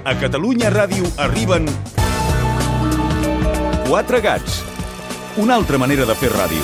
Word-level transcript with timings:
A 0.00 0.14
Catalunya 0.16 0.70
Ràdio 0.72 1.04
arriben... 1.20 1.66
Quatre 3.84 4.20
gats. 4.24 4.62
Una 5.36 5.58
altra 5.60 5.76
manera 5.76 6.06
de 6.08 6.14
fer 6.16 6.30
ràdio. 6.32 6.60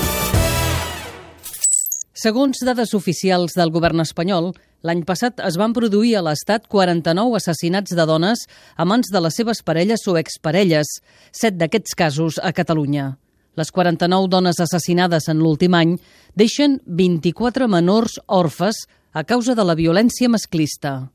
Segons 2.17 2.63
dades 2.65 2.95
oficials 2.97 3.53
del 3.59 3.69
govern 3.75 4.01
espanyol, 4.01 4.55
l'any 4.81 5.03
passat 5.05 5.43
es 5.45 5.59
van 5.61 5.75
produir 5.77 6.15
a 6.17 6.23
l'Estat 6.25 6.65
49 6.73 7.37
assassinats 7.37 7.93
de 7.93 8.07
dones 8.09 8.47
a 8.75 8.87
mans 8.89 9.13
de 9.13 9.21
les 9.21 9.37
seves 9.37 9.61
parelles 9.61 10.07
o 10.09 10.17
exparelles, 10.17 10.95
set 11.29 11.59
d'aquests 11.61 11.93
casos 11.93 12.39
a 12.41 12.55
Catalunya. 12.57 13.19
Les 13.61 13.69
49 13.69 14.31
dones 14.33 14.63
assassinades 14.65 15.29
en 15.29 15.45
l'últim 15.45 15.77
any 15.77 15.99
deixen 16.33 16.81
24 16.87 17.69
menors 17.69 18.17
orfes 18.27 18.87
a 19.13 19.27
causa 19.29 19.53
de 19.53 19.69
la 19.69 19.77
violència 19.77 20.33
masclista. 20.33 21.11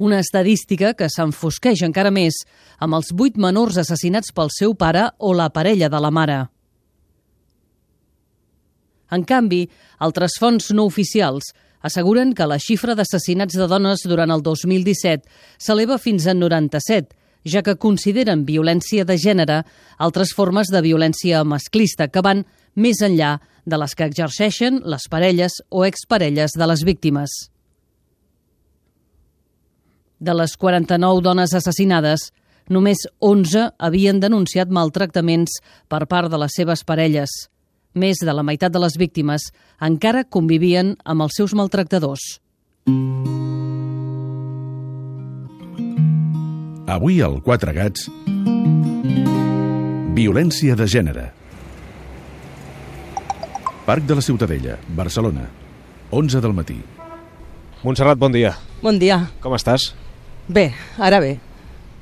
Una 0.00 0.16
estadística 0.24 0.94
que 0.96 1.10
s'enfosqueix 1.12 1.82
encara 1.84 2.08
més 2.08 2.38
amb 2.80 2.96
els 2.96 3.10
vuit 3.12 3.36
menors 3.36 3.76
assassinats 3.82 4.32
pel 4.32 4.48
seu 4.54 4.72
pare 4.72 5.10
o 5.18 5.34
la 5.36 5.50
parella 5.52 5.90
de 5.92 6.00
la 6.00 6.10
mare. 6.10 6.38
En 9.12 9.26
canvi, 9.28 9.66
altres 10.00 10.38
fonts 10.40 10.70
no 10.72 10.86
oficials 10.88 11.50
asseguren 11.84 12.32
que 12.32 12.48
la 12.48 12.56
xifra 12.56 12.96
d'assassinats 12.96 13.60
de 13.60 13.68
dones 13.68 14.06
durant 14.08 14.32
el 14.32 14.40
2017 14.40 15.28
s'eleva 15.60 16.00
fins 16.00 16.24
a 16.24 16.32
97, 16.32 17.12
ja 17.44 17.60
que 17.60 17.76
consideren 17.76 18.48
violència 18.48 19.04
de 19.04 19.20
gènere 19.20 19.62
altres 19.98 20.32
formes 20.32 20.72
de 20.72 20.80
violència 20.80 21.44
masclista 21.44 22.08
que 22.08 22.24
van 22.24 22.46
més 22.72 23.04
enllà 23.04 23.36
de 23.68 23.76
les 23.76 23.92
que 23.92 24.08
exerceixen 24.08 24.80
les 24.88 25.08
parelles 25.12 25.60
o 25.68 25.84
exparelles 25.84 26.56
de 26.56 26.72
les 26.72 26.88
víctimes. 26.88 27.50
De 30.20 30.34
les 30.36 30.52
49 30.60 31.22
dones 31.24 31.54
assassinades, 31.56 32.26
només 32.68 33.06
11 33.24 33.70
havien 33.80 34.18
denunciat 34.20 34.68
maltractaments 34.68 35.54
per 35.88 36.04
part 36.10 36.28
de 36.28 36.36
les 36.42 36.52
seves 36.52 36.84
parelles. 36.84 37.32
Més 37.96 38.20
de 38.20 38.34
la 38.36 38.44
meitat 38.44 38.70
de 38.70 38.82
les 38.84 38.98
víctimes 39.00 39.48
encara 39.80 40.26
convivien 40.28 40.92
amb 41.08 41.24
els 41.24 41.40
seus 41.40 41.54
maltractadors. 41.56 42.36
Avui 46.90 47.22
al 47.24 47.40
Quatre 47.40 47.72
Gats... 47.72 48.10
Violència 50.20 50.74
de 50.76 50.84
gènere. 50.90 51.22
Parc 53.86 54.04
de 54.04 54.18
la 54.18 54.24
Ciutadella, 54.26 54.76
Barcelona. 54.98 55.46
11 56.10 56.42
del 56.44 56.52
matí. 56.52 56.76
Montserrat, 57.80 58.18
bon 58.20 58.34
dia. 58.34 58.52
Bon 58.82 58.98
dia. 59.00 59.22
Com 59.40 59.56
estàs? 59.56 59.94
Bé, 60.50 60.72
ara 60.98 61.20
bé. 61.22 61.36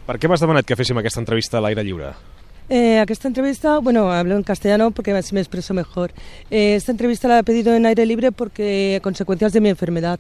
Per 0.09 0.15
què 0.17 0.29
m'has 0.31 0.41
demanat 0.41 0.65
que 0.65 0.77
féssim 0.79 0.97
aquesta 0.97 1.21
entrevista 1.21 1.59
a 1.59 1.61
l'aire 1.61 1.83
lliure? 1.85 2.15
Eh, 2.71 3.05
esta 3.07 3.29
entrevista, 3.29 3.79
bueno, 3.79 4.11
hablo 4.11 4.37
en 4.37 4.43
castellano 4.43 4.91
porque 4.91 5.13
así 5.13 5.35
me 5.35 5.41
expreso 5.41 5.75
mejor. 5.75 6.13
Eh, 6.51 6.75
esta 6.75 6.93
entrevista 6.93 7.29
la 7.29 7.41
he 7.41 7.45
pedido 7.45 7.75
en 7.75 7.85
aire 7.85 8.07
libre 8.07 8.33
porque 8.33 8.97
a 8.97 9.03
consecuencias 9.03 9.53
de 9.53 9.61
mi 9.61 9.69
enfermedad. 9.69 10.19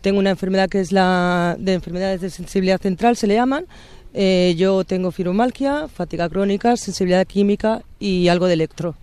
Tengo 0.00 0.18
una 0.18 0.30
enfermedad 0.30 0.68
que 0.68 0.80
es 0.80 0.90
la 0.90 1.54
de 1.60 1.74
enfermedades 1.74 2.20
de 2.20 2.30
sensibilidad 2.30 2.80
central, 2.80 3.16
se 3.16 3.28
le 3.28 3.34
llaman. 3.34 3.66
Eh, 4.14 4.56
yo 4.56 4.82
tengo 4.82 5.12
fibromalgia, 5.12 5.86
fatiga 5.86 6.28
crónica, 6.28 6.76
sensibilidad 6.76 7.24
química 7.24 7.82
y 8.00 8.26
algo 8.26 8.46
de 8.46 8.54
electro. 8.54 8.96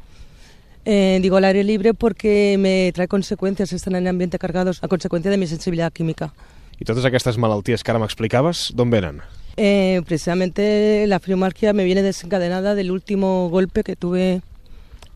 Eh, 0.83 1.19
digo 1.21 1.37
al 1.37 1.45
aire 1.45 1.63
libre 1.63 1.93
porque 1.93 2.57
me 2.59 2.91
trae 2.93 3.07
consecuencias, 3.07 3.71
están 3.71 3.95
en 3.95 4.09
ambiente 4.09 4.37
cargados 4.37 4.83
a 4.83 4.89
consecuencia 4.89 5.31
de 5.31 5.37
mi 5.37 5.47
sensibilidad 5.47 5.93
química. 5.93 6.33
I 6.78 6.86
totes 6.86 7.06
aquestes 7.09 7.38
malalties 7.42 7.83
que 7.83 7.92
ara 7.94 8.02
m'explicaves, 8.02 8.70
d'on 8.78 8.92
venen? 8.94 9.22
Eh, 9.58 10.02
precisamente 10.06 11.06
la 11.08 11.20
fibromalgia 11.20 11.73
me 11.73 11.83
viene 11.83 12.04
desencadenada 12.04 12.76
del 12.76 12.92
último 12.92 13.49
golpe 13.49 13.83
que 13.83 13.95
tuve 13.95 14.42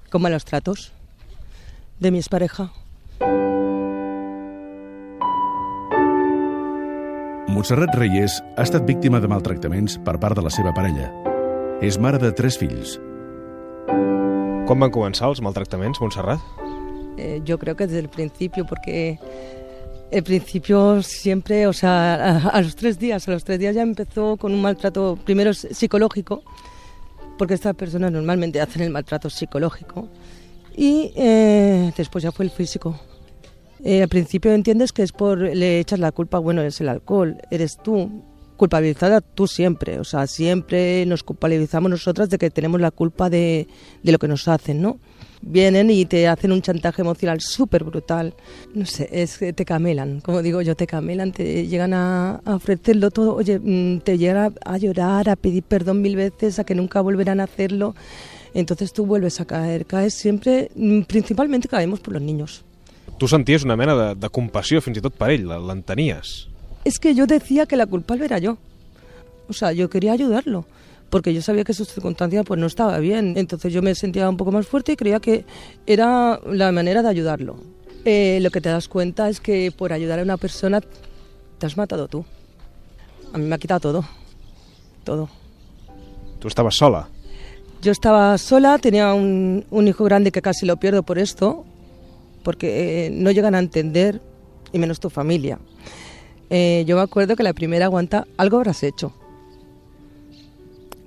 con 0.10 0.24
malos 0.24 0.46
tratos 0.46 0.92
de 2.00 2.10
mi 2.10 2.18
expareja. 2.18 2.72
Montserrat 7.48 7.94
Reyes 7.94 8.42
ha 8.58 8.64
estat 8.64 8.88
víctima 8.88 9.20
de 9.20 9.28
maltractaments 9.28 10.00
per 10.02 10.18
part 10.18 10.38
de 10.40 10.42
la 10.42 10.50
seva 10.50 10.74
parella. 10.74 11.12
És 11.84 12.00
mare 12.02 12.18
de 12.18 12.32
tres 12.34 12.58
fills. 12.58 12.96
Quan 14.66 14.80
van 14.82 14.94
començar 14.94 15.30
els 15.30 15.42
maltractaments, 15.46 16.00
Montserrat? 16.02 16.42
Eh, 17.18 17.42
yo 17.46 17.60
creo 17.60 17.76
que 17.76 17.86
desde 17.86 18.00
el 18.00 18.10
principio, 18.10 18.66
porque 18.66 19.20
el 20.12 20.24
principio 20.24 21.02
siempre, 21.02 21.66
o 21.68 21.74
sea, 21.74 22.38
a, 22.50 22.62
los 22.62 22.76
tres 22.76 23.00
días, 23.00 23.28
a 23.28 23.32
los 23.32 23.44
tres 23.46 23.60
días 23.60 23.74
ya 23.74 23.82
empezó 23.82 24.36
con 24.36 24.54
un 24.54 24.62
maltrato, 24.62 25.18
primero 25.24 25.54
psicológico, 25.54 26.44
porque 27.38 27.54
estas 27.54 27.76
personas 27.76 28.12
normalmente 28.12 28.60
hacen 28.60 28.82
el 28.82 28.90
maltrato 28.90 29.30
psicológico, 29.30 30.10
y 30.76 31.14
eh, 31.16 31.94
después 31.96 32.24
ya 32.24 32.32
fue 32.32 32.46
el 32.46 32.52
físico. 32.52 33.00
Eh, 33.84 34.04
al 34.04 34.10
principio 34.10 34.52
entiendes 34.52 34.92
que 34.92 35.02
es 35.02 35.14
por, 35.14 35.40
le 35.40 35.80
echas 35.80 36.00
la 36.00 36.12
culpa, 36.12 36.40
bueno, 36.40 36.62
es 36.62 36.82
el 36.82 36.90
alcohol, 36.90 37.38
eres 37.50 37.78
tú, 37.78 38.24
culpabilizada 38.58 39.22
tú 39.22 39.48
siempre, 39.48 39.98
o 40.00 40.04
sea, 40.04 40.28
siempre 40.28 41.06
nos 41.06 41.24
culpabilizamos 41.24 41.90
nosotras 41.90 42.30
de 42.30 42.38
que 42.38 42.52
tenemos 42.52 42.82
la 42.82 42.92
culpa 42.92 43.30
de 43.30 43.68
lo 44.04 44.20
que 44.20 44.28
nos 44.28 44.50
hacen, 44.50 44.82
¿no? 44.82 45.00
Vienen 45.42 45.90
y 45.90 46.06
te 46.06 46.28
hacen 46.28 46.52
un 46.52 46.62
chantaje 46.62 47.02
emocional 47.02 47.42
súper 47.42 47.84
brutal. 47.84 48.34
No 48.74 48.86
sé, 48.86 49.10
es 49.12 49.38
que 49.38 49.54
te 49.54 49.66
camelan, 49.66 50.22
como 50.22 50.42
digo 50.42 50.62
yo, 50.62 50.76
te 50.76 50.88
camelan, 50.88 51.32
te 51.32 51.68
llegan 51.68 51.94
a, 51.94 52.42
a 52.46 52.56
ofrecerlo 52.56 53.12
todo, 53.12 53.36
oye, 53.36 53.60
mm, 53.60 54.00
te 54.02 54.18
llegan 54.18 54.54
a, 54.66 54.74
a, 54.74 54.78
llorar, 54.78 55.30
a 55.30 55.36
pedir 55.36 55.64
perdón 55.64 56.02
mil 56.02 56.16
veces, 56.16 56.60
a 56.60 56.64
que 56.64 56.76
nunca 56.76 57.02
volverán 57.02 57.40
a 57.40 57.46
hacerlo. 57.46 57.96
Entonces 58.54 58.94
tú 58.94 59.06
vuelves 59.06 59.40
a 59.40 59.46
caer, 59.46 59.86
caes 59.86 60.14
siempre, 60.14 60.72
mm, 60.76 61.02
principalmente 61.02 61.68
caemos 61.68 62.00
por 62.00 62.14
los 62.14 62.22
niños. 62.22 62.64
Tu 63.18 63.28
senties 63.28 63.64
una 63.64 63.76
mena 63.76 63.96
de, 63.96 64.16
de 64.16 64.30
compassió 64.30 64.82
fins 64.82 64.98
i 64.98 65.02
tot 65.02 65.14
per 65.14 65.30
ell, 65.30 65.46
l'entenies? 65.46 66.48
Es 66.84 66.98
que 66.98 67.14
yo 67.14 67.28
decía 67.28 67.68
que 67.68 67.78
la 67.78 67.86
culpable 67.86 68.26
era 68.26 68.40
yo. 68.40 68.58
O 69.48 69.54
sea, 69.54 69.74
yo 69.74 69.90
quería 69.90 70.14
ayudarlo 70.14 70.66
porque 71.12 71.34
yo 71.34 71.42
sabía 71.42 71.66
que 71.66 71.74
su 71.74 71.86
circunstancia 71.86 72.44
pues 72.44 72.60
no 72.60 72.66
estaba 72.66 72.98
bien. 72.98 73.34
Entonces 73.36 73.72
yo 73.72 73.84
me 73.84 73.94
sentía 73.94 74.28
un 74.28 74.38
poco 74.38 74.52
más 74.52 74.66
fuerte 74.66 74.94
y 74.94 74.96
creía 74.96 75.20
que 75.20 75.46
era 75.86 76.40
la 76.50 76.72
manera 76.72 77.04
de 77.04 77.10
ayudarlo. 77.10 77.58
Eh, 78.06 78.40
lo 78.42 78.50
que 78.50 78.62
te 78.62 78.70
das 78.70 78.88
cuenta 78.88 79.30
es 79.30 79.40
que 79.40 79.72
por 79.78 79.94
ayudar 79.94 80.20
a 80.20 80.24
una 80.24 80.38
persona 80.38 80.82
te 81.60 81.66
has 81.66 81.78
matado 81.78 82.08
tú. 82.08 82.26
A 83.34 83.38
mí 83.38 83.46
me 83.46 83.54
ha 83.54 83.58
quitado 83.58 83.82
todo. 83.82 84.06
Todo. 85.04 85.30
¿Tú 86.40 86.48
estabas 86.48 86.76
sola? 86.76 87.10
Yo 87.82 87.92
estaba 87.92 88.38
sola, 88.38 88.78
tenía 88.78 89.14
un, 89.14 89.66
un 89.70 89.88
hijo 89.88 90.06
grande 90.06 90.32
que 90.32 90.42
casi 90.42 90.66
lo 90.66 90.78
pierdo 90.78 91.04
por 91.04 91.20
esto, 91.20 91.66
porque 92.44 93.08
eh, 93.08 93.10
no 93.10 93.32
llegan 93.32 93.54
a 93.54 93.60
entender, 93.60 94.22
y 94.72 94.80
menos 94.80 95.00
tu 95.00 95.10
familia. 95.10 95.60
Eh, 96.50 96.84
yo 96.88 96.96
me 96.96 97.02
acuerdo 97.02 97.36
que 97.36 97.44
la 97.44 97.54
primera 97.54 97.86
aguanta, 97.86 98.28
algo 98.38 98.58
habrás 98.58 98.84
hecho 98.84 99.14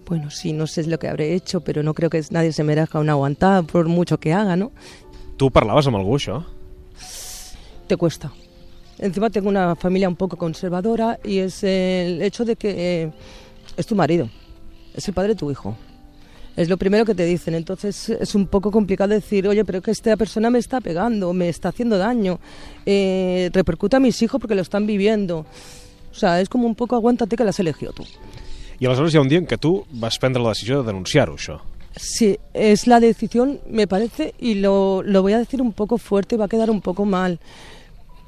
bueno, 0.07 0.31
sí, 0.31 0.53
no 0.53 0.67
sé 0.67 0.85
lo 0.87 0.99
que 0.99 1.09
habré 1.09 1.35
hecho, 1.35 1.61
pero 1.61 1.83
no 1.83 1.95
creo 1.95 2.11
que 2.11 2.23
nadie 2.31 2.53
se 2.53 2.65
merezca 2.65 2.99
una 2.99 3.13
aguantada 3.13 3.63
por 3.63 3.89
mucho 3.89 4.19
que 4.19 4.33
haga, 4.33 4.57
¿no? 4.57 4.73
¿Tú 5.37 5.51
parlaves 5.51 5.89
amb 5.91 5.97
algú, 5.99 6.15
això? 6.15 6.45
Te 7.89 7.97
cuesta. 7.97 8.31
Encima 8.99 9.31
tengo 9.31 9.49
una 9.49 9.75
familia 9.75 10.09
un 10.09 10.15
poco 10.15 10.37
conservadora 10.37 11.19
y 11.25 11.39
es 11.39 11.65
el 11.65 12.23
hecho 12.23 12.45
de 12.45 12.55
que 12.55 13.03
eh, 13.03 13.13
es 13.77 13.87
tu 13.87 13.97
marido, 13.97 14.31
es 14.95 15.09
el 15.09 15.15
padre 15.15 15.31
de 15.31 15.35
tu 15.35 15.51
hijo. 15.51 15.77
Es 16.57 16.69
lo 16.69 16.77
primero 16.77 17.05
que 17.05 17.17
te 17.17 17.25
dicen. 17.25 17.55
Entonces 17.55 18.11
es 18.11 18.35
un 18.37 18.47
poco 18.47 18.71
complicado 18.71 19.13
decir, 19.13 19.49
oye, 19.49 19.65
pero 19.65 19.83
que 19.83 19.91
esta 19.91 20.17
persona 20.17 20.51
me 20.51 20.61
está 20.61 20.81
pegando, 20.81 21.33
me 21.33 21.49
está 21.49 21.71
haciendo 21.71 21.99
daño, 21.99 22.39
eh, 22.87 23.51
repercute 23.53 23.97
a 23.97 24.01
mis 24.01 24.23
hijos 24.23 24.41
porque 24.41 24.55
lo 24.55 24.63
están 24.63 24.87
viviendo. 24.87 25.47
O 26.13 26.15
sea, 26.15 26.41
es 26.41 26.49
como 26.49 26.69
un 26.69 26.77
poco 26.77 26.95
aguántate 26.95 27.37
que 27.37 27.43
las 27.43 27.57
has 27.57 27.61
elegido 27.61 27.93
tú. 27.93 28.05
I 28.85 28.87
aleshores 28.87 29.15
hi 29.15 29.17
ha 29.17 29.23
un 29.25 29.31
dia 29.33 29.41
en 29.41 29.47
què 29.49 29.57
tu 29.57 29.71
vas 29.97 30.19
prendre 30.21 30.43
la 30.45 30.51
decisió 30.53 30.83
de 30.83 30.91
denunciar-ho, 30.91 31.39
això. 31.39 31.55
Sí, 31.97 32.35
es 32.53 32.87
la 32.87 32.99
decisión, 33.01 33.61
me 33.67 33.87
parece, 33.87 34.35
y 34.39 34.57
lo, 34.57 35.01
lo 35.03 35.23
voy 35.23 35.33
a 35.33 35.39
decir 35.39 35.63
un 35.63 35.73
poco 35.73 35.97
fuerte, 35.97 36.37
va 36.37 36.45
a 36.45 36.49
quedar 36.49 36.69
un 36.69 36.83
poco 36.83 37.07
mal, 37.07 37.39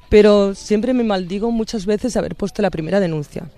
pero 0.08 0.54
siempre 0.54 0.94
me 0.94 1.04
maldigo 1.04 1.50
muchas 1.50 1.84
veces 1.84 2.16
haber 2.16 2.36
puesto 2.36 2.62
la 2.62 2.70
primera 2.70 3.00
denuncia. 3.00 3.50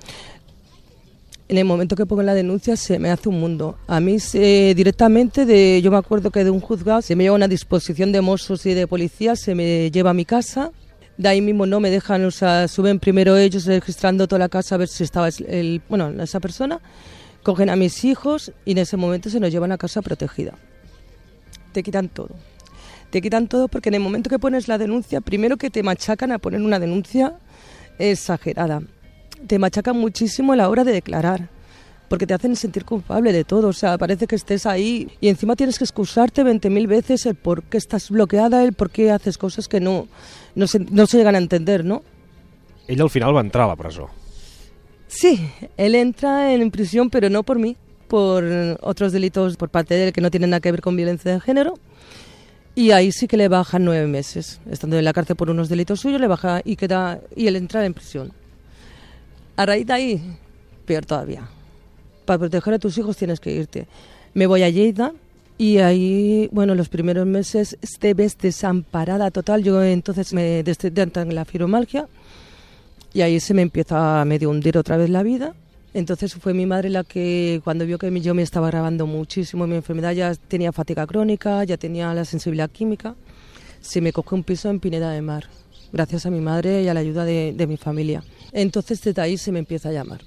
En 1.46 1.56
el 1.56 1.64
momento 1.64 1.94
que 1.94 2.04
pongo 2.04 2.24
la 2.24 2.34
denuncia 2.34 2.76
se 2.76 2.98
me 2.98 3.10
hace 3.10 3.28
un 3.28 3.38
mundo. 3.38 3.78
A 3.86 4.00
mí 4.00 4.18
se, 4.18 4.74
directamente, 4.74 5.46
de, 5.46 5.80
yo 5.80 5.92
me 5.92 5.98
acuerdo 5.98 6.32
que 6.32 6.42
de 6.42 6.50
un 6.50 6.58
juzgado 6.58 7.00
se 7.00 7.14
me 7.14 7.22
lleva 7.22 7.36
una 7.36 7.46
disposición 7.46 8.10
de 8.10 8.22
mozos 8.22 8.66
y 8.66 8.74
de 8.74 8.88
policía, 8.88 9.36
se 9.36 9.54
me 9.54 9.92
lleva 9.92 10.10
a 10.10 10.14
mi 10.14 10.24
casa, 10.24 10.72
de 11.18 11.28
ahí 11.28 11.40
mismo 11.40 11.66
no 11.66 11.80
me 11.80 11.90
dejan, 11.90 12.24
o 12.24 12.30
sea, 12.30 12.68
suben 12.68 13.00
primero 13.00 13.36
ellos 13.36 13.66
registrando 13.66 14.28
toda 14.28 14.38
la 14.38 14.48
casa 14.48 14.76
a 14.76 14.78
ver 14.78 14.88
si 14.88 15.02
estaba 15.02 15.28
el, 15.28 15.82
bueno, 15.88 16.10
esa 16.22 16.38
persona, 16.38 16.80
cogen 17.42 17.70
a 17.70 17.76
mis 17.76 18.04
hijos 18.04 18.52
y 18.64 18.72
en 18.72 18.78
ese 18.78 18.96
momento 18.96 19.28
se 19.28 19.40
nos 19.40 19.50
llevan 19.50 19.72
a 19.72 19.78
casa 19.78 20.00
protegida. 20.00 20.54
Te 21.72 21.82
quitan 21.82 22.08
todo. 22.08 22.30
Te 23.10 23.20
quitan 23.20 23.48
todo 23.48 23.66
porque 23.66 23.88
en 23.88 23.96
el 23.96 24.00
momento 24.00 24.30
que 24.30 24.38
pones 24.38 24.68
la 24.68 24.78
denuncia, 24.78 25.20
primero 25.20 25.56
que 25.56 25.70
te 25.70 25.82
machacan 25.82 26.30
a 26.30 26.38
poner 26.38 26.62
una 26.62 26.78
denuncia, 26.78 27.34
exagerada. 27.98 28.80
Te 29.46 29.58
machacan 29.58 29.96
muchísimo 29.98 30.52
a 30.52 30.56
la 30.56 30.68
hora 30.68 30.84
de 30.84 30.92
declarar, 30.92 31.48
porque 32.08 32.26
te 32.26 32.34
hacen 32.34 32.56
sentir 32.56 32.84
culpable 32.84 33.32
de 33.32 33.44
todo. 33.44 33.68
O 33.68 33.72
sea, 33.72 33.98
parece 33.98 34.26
que 34.26 34.36
estés 34.36 34.66
ahí 34.66 35.08
y 35.20 35.28
encima 35.28 35.56
tienes 35.56 35.78
que 35.78 35.84
excusarte 35.84 36.42
20.000 36.42 36.86
veces 36.86 37.26
el 37.26 37.34
por 37.34 37.62
qué 37.62 37.78
estás 37.78 38.10
bloqueada, 38.10 38.64
el 38.64 38.72
por 38.72 38.90
qué 38.90 39.10
haces 39.10 39.38
cosas 39.38 39.68
que 39.68 39.80
no, 39.80 40.08
no, 40.54 40.66
se, 40.66 40.80
no 40.80 41.06
se 41.06 41.18
llegan 41.18 41.34
a 41.34 41.38
entender, 41.38 41.84
¿no? 41.84 42.02
Ell 42.86 43.02
al 43.02 43.10
final 43.10 43.36
va 43.36 43.40
entrar 43.40 43.64
a 43.64 43.68
la 43.68 43.76
presó. 43.76 44.08
Sí, 45.08 45.50
él 45.76 45.94
entra 45.94 46.52
en 46.52 46.70
prisión, 46.70 47.10
pero 47.10 47.30
no 47.30 47.42
por 47.42 47.58
mí, 47.58 47.76
por 48.08 48.44
otros 48.80 49.12
delitos 49.12 49.56
por 49.56 49.68
parte 49.68 49.94
de 49.94 50.08
él 50.08 50.12
que 50.12 50.20
no 50.20 50.30
tienen 50.30 50.50
nada 50.50 50.60
que 50.60 50.70
ver 50.70 50.80
con 50.80 50.96
violencia 50.96 51.32
de 51.32 51.40
género. 51.40 51.74
Y 52.74 52.92
ahí 52.92 53.10
sí 53.10 53.26
que 53.26 53.36
le 53.36 53.48
bajan 53.48 53.84
nueve 53.84 54.06
meses. 54.06 54.60
Estando 54.70 54.98
en 54.98 55.04
la 55.04 55.12
cárcel 55.12 55.34
por 55.34 55.50
unos 55.50 55.68
delitos 55.68 56.00
suyos, 56.00 56.20
le 56.20 56.28
baja 56.28 56.60
y 56.64 56.76
queda 56.76 57.20
y 57.34 57.46
él 57.48 57.56
entra 57.56 57.84
en 57.84 57.92
prisión. 57.92 58.32
A 59.56 59.66
raíz 59.66 59.86
de 59.86 59.92
ahí, 59.92 60.36
peor 60.86 61.04
todavía. 61.04 61.48
Para 62.28 62.40
proteger 62.40 62.74
a 62.74 62.78
tus 62.78 62.98
hijos 62.98 63.16
tienes 63.16 63.40
que 63.40 63.50
irte. 63.50 63.86
Me 64.34 64.46
voy 64.46 64.62
a 64.62 64.68
Lleida 64.68 65.14
y 65.56 65.78
ahí, 65.78 66.46
bueno, 66.52 66.74
los 66.74 66.90
primeros 66.90 67.26
meses 67.26 67.78
te 68.00 68.12
ves 68.12 68.36
desamparada 68.36 69.30
total. 69.30 69.64
Yo 69.64 69.82
entonces 69.82 70.34
me 70.34 70.62
descentan 70.62 71.30
en 71.30 71.34
la 71.34 71.46
fibromalgia 71.46 72.06
y 73.14 73.22
ahí 73.22 73.40
se 73.40 73.54
me 73.54 73.62
empieza 73.62 74.20
a 74.20 74.26
medio 74.26 74.50
hundir 74.50 74.76
otra 74.76 74.98
vez 74.98 75.08
la 75.08 75.22
vida. 75.22 75.54
Entonces 75.94 76.34
fue 76.34 76.52
mi 76.52 76.66
madre 76.66 76.90
la 76.90 77.02
que 77.02 77.62
cuando 77.64 77.86
vio 77.86 77.96
que 77.96 78.20
yo 78.20 78.34
me 78.34 78.42
estaba 78.42 78.66
grabando 78.66 79.06
muchísimo 79.06 79.66
mi 79.66 79.76
enfermedad, 79.76 80.12
ya 80.12 80.34
tenía 80.34 80.70
fatiga 80.70 81.06
crónica, 81.06 81.64
ya 81.64 81.78
tenía 81.78 82.12
la 82.12 82.26
sensibilidad 82.26 82.68
química, 82.68 83.14
se 83.80 84.02
me 84.02 84.12
cogió 84.12 84.36
un 84.36 84.44
piso 84.44 84.68
en 84.68 84.80
Pineda 84.80 85.12
de 85.12 85.22
Mar, 85.22 85.46
gracias 85.94 86.26
a 86.26 86.30
mi 86.30 86.42
madre 86.42 86.82
y 86.82 86.88
a 86.88 86.92
la 86.92 87.00
ayuda 87.00 87.24
de, 87.24 87.54
de 87.56 87.66
mi 87.66 87.78
familia. 87.78 88.22
Entonces 88.52 89.00
desde 89.00 89.22
ahí 89.22 89.38
se 89.38 89.50
me 89.50 89.60
empieza 89.60 89.88
a 89.88 89.92
llamar. 89.92 90.20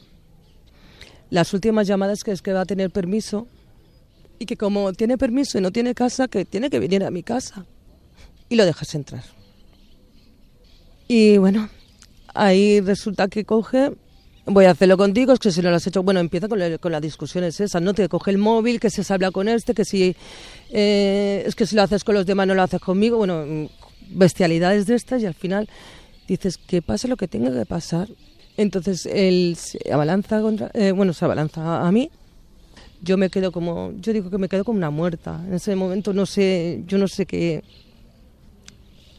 Las 1.31 1.51
últimas 1.55 1.87
llamadas 1.87 2.23
que 2.23 2.31
es 2.31 2.41
que 2.43 2.53
va 2.53 2.61
a 2.61 2.65
tener 2.65 2.91
permiso 2.91 3.47
y 4.37 4.45
que 4.45 4.55
como 4.57 4.93
tiene 4.93 5.17
permiso 5.17 5.57
y 5.57 5.61
no 5.61 5.71
tiene 5.71 5.95
casa, 5.95 6.27
que 6.27 6.45
tiene 6.45 6.69
que 6.69 6.79
venir 6.79 7.03
a 7.03 7.09
mi 7.09 7.23
casa 7.23 7.65
y 8.49 8.55
lo 8.55 8.65
dejas 8.65 8.93
entrar. 8.93 9.23
Y 11.07 11.37
bueno, 11.37 11.69
ahí 12.33 12.79
resulta 12.81 13.27
que 13.27 13.45
coge, 13.45 13.91
voy 14.45 14.65
a 14.65 14.71
hacerlo 14.71 14.97
contigo, 14.97 15.33
es 15.33 15.39
que 15.39 15.51
si 15.51 15.61
no 15.61 15.69
lo 15.69 15.75
has 15.77 15.87
hecho, 15.87 16.03
bueno, 16.03 16.19
empieza 16.19 16.47
con, 16.47 16.59
la- 16.59 16.77
con 16.77 16.91
las 16.91 17.01
discusiones 17.01 17.59
esas, 17.59 17.81
¿no? 17.81 17.93
Te 17.93 18.07
coge 18.09 18.31
el 18.31 18.37
móvil, 18.37 18.79
que 18.79 18.89
se 18.89 19.01
habla 19.13 19.31
con 19.31 19.47
este, 19.49 19.73
que 19.73 19.85
si 19.85 20.15
eh, 20.69 21.43
es 21.45 21.55
que 21.55 21.65
si 21.65 21.75
lo 21.75 21.83
haces 21.83 22.03
con 22.03 22.15
los 22.15 22.25
demás 22.25 22.47
no 22.47 22.55
lo 22.55 22.63
haces 22.63 22.79
conmigo, 22.81 23.17
bueno, 23.17 23.69
bestialidades 24.09 24.85
de 24.85 24.95
estas 24.95 25.21
y 25.21 25.25
al 25.25 25.33
final 25.33 25.69
dices 26.27 26.57
que 26.57 26.81
pase 26.81 27.07
lo 27.07 27.17
que 27.17 27.27
tenga 27.27 27.51
que 27.51 27.65
pasar. 27.65 28.07
Entonces 28.61 29.07
él 29.07 29.55
se 29.57 29.79
abalanza 29.91 30.39
contra, 30.41 30.69
eh, 30.73 30.91
bueno, 30.91 31.13
se 31.13 31.25
abalanza 31.25 31.87
a 31.87 31.91
mí. 31.91 32.11
Yo 33.01 33.17
me 33.17 33.31
quedo 33.31 33.51
como, 33.51 33.93
yo 33.99 34.13
digo 34.13 34.29
que 34.29 34.37
me 34.37 34.47
quedo 34.47 34.63
como 34.63 34.77
una 34.77 34.91
muerta. 34.91 35.41
En 35.47 35.55
ese 35.55 35.75
momento 35.75 36.13
no 36.13 36.27
sé, 36.27 36.83
yo 36.85 36.99
no 36.99 37.07
sé 37.07 37.25
qué, 37.25 37.63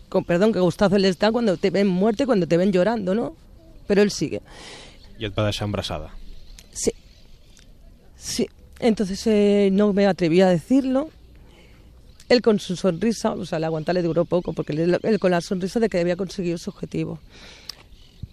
con 0.08 0.24
perdón, 0.24 0.52
qué 0.52 0.60
gustazo 0.60 0.96
les 0.98 1.18
da 1.18 1.32
cuando 1.32 1.56
te 1.56 1.70
ven 1.70 1.88
muerte, 1.88 2.24
cuando 2.24 2.46
te 2.46 2.56
ven 2.56 2.70
llorando, 2.70 3.14
¿no? 3.14 3.34
Pero 3.88 4.02
él 4.02 4.12
sigue. 4.12 4.40
I 5.18 5.24
et 5.24 5.36
va 5.36 5.44
deixar 5.44 5.66
embarassada. 5.66 6.10
Sí. 6.72 6.92
Sí. 8.16 8.48
Entonces 8.78 9.26
eh, 9.26 9.70
no 9.72 9.92
me 9.92 10.06
atreví 10.06 10.40
a 10.40 10.48
decirlo. 10.48 11.10
Él 12.28 12.42
con 12.42 12.60
su 12.60 12.76
sonrisa, 12.76 13.32
o 13.32 13.44
sea, 13.44 13.58
le 13.58 14.02
duró 14.02 14.24
poco, 14.24 14.52
porque 14.52 14.72
él, 14.72 14.98
él 15.02 15.18
con 15.18 15.32
la 15.32 15.40
sonrisa 15.40 15.80
de 15.80 15.88
que 15.88 15.98
había 15.98 16.16
conseguido 16.16 16.56
su 16.58 16.70
objetivo. 16.70 17.18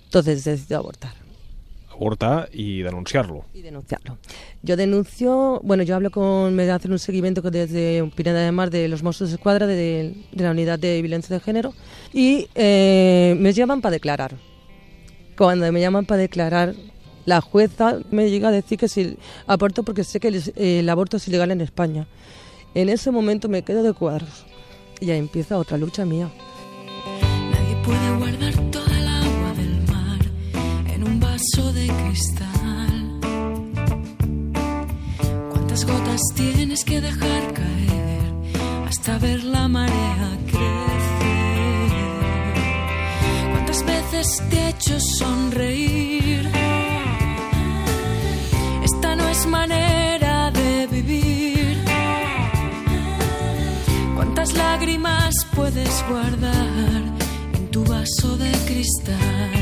Entonces 0.10 0.44
decidió 0.44 0.78
abortar 0.80 1.14
Avortar 1.92 2.50
i 2.52 2.82
denunciar-lo. 2.82 3.46
y 3.54 3.62
denunciarlo. 3.62 4.18
Yo 4.64 4.76
denuncio, 4.76 5.60
bueno, 5.64 5.84
yo 5.84 5.96
hablo 5.96 6.10
con, 6.10 6.56
me 6.56 6.68
hacen 6.72 6.92
un 6.92 6.98
seguimiento 6.98 7.42
desde 7.42 8.04
Pineda 8.16 8.40
de 8.40 8.52
Mar 8.52 8.72
de 8.72 8.88
los 8.88 9.04
Mossos 9.04 9.30
de 9.30 9.36
Escuadra, 9.36 9.68
de, 9.68 10.16
de 10.32 10.44
la 10.44 10.50
unidad 10.52 10.80
de 10.80 11.00
violencia 11.04 11.36
de 11.36 11.42
género, 11.42 11.74
y 12.12 12.48
eh, 12.56 13.36
me 13.38 13.54
llaman 13.54 13.82
para 13.82 13.92
declarar. 13.92 14.36
Cuando 15.38 15.72
me 15.72 15.80
llaman 15.80 16.06
para 16.06 16.22
declarar, 16.22 16.74
la 17.26 17.42
jueza 17.42 18.00
me 18.10 18.32
llega 18.32 18.48
a 18.48 18.52
decir 18.52 18.80
que 18.80 18.88
si 18.88 19.18
aborto 19.46 19.84
porque 19.84 20.04
sé 20.04 20.20
que 20.20 20.30
el, 20.30 20.42
el 20.56 20.90
aborto 20.90 21.18
es 21.18 21.28
ilegal 21.28 21.52
en 21.52 21.62
España. 21.62 22.08
En 22.74 22.90
ese 22.90 23.12
momento 23.12 23.48
me 23.48 23.62
quedo 23.62 23.84
de 23.84 23.94
cuadros. 23.94 24.46
Y 25.02 25.12
ahí 25.12 25.20
empieza 25.20 25.58
otra 25.58 25.78
lucha 25.78 26.06
mía. 26.06 26.30
Nadie 27.52 27.76
puede 27.84 28.18
guardar 28.18 28.49
vaso 31.40 31.72
de 31.72 31.88
cristal. 31.88 33.20
¿Cuántas 35.52 35.86
gotas 35.86 36.22
tienes 36.36 36.84
que 36.84 37.00
dejar 37.00 37.54
caer 37.54 38.22
hasta 38.88 39.18
ver 39.20 39.44
la 39.44 39.68
marea 39.68 40.38
crecer? 40.52 41.92
¿Cuántas 43.52 43.86
veces 43.86 44.44
te 44.50 44.58
he 44.58 44.70
hecho 44.70 45.00
sonreír? 45.00 46.50
Esta 48.84 49.16
no 49.16 49.30
es 49.30 49.46
manera 49.46 50.52
de 50.52 50.88
vivir. 50.88 51.78
¿Cuántas 54.16 54.54
lágrimas 54.54 55.34
puedes 55.56 56.04
guardar 56.10 57.02
en 57.54 57.72
tu 57.72 57.86
vaso 57.86 58.36
de 58.38 58.52
cristal? 58.68 59.59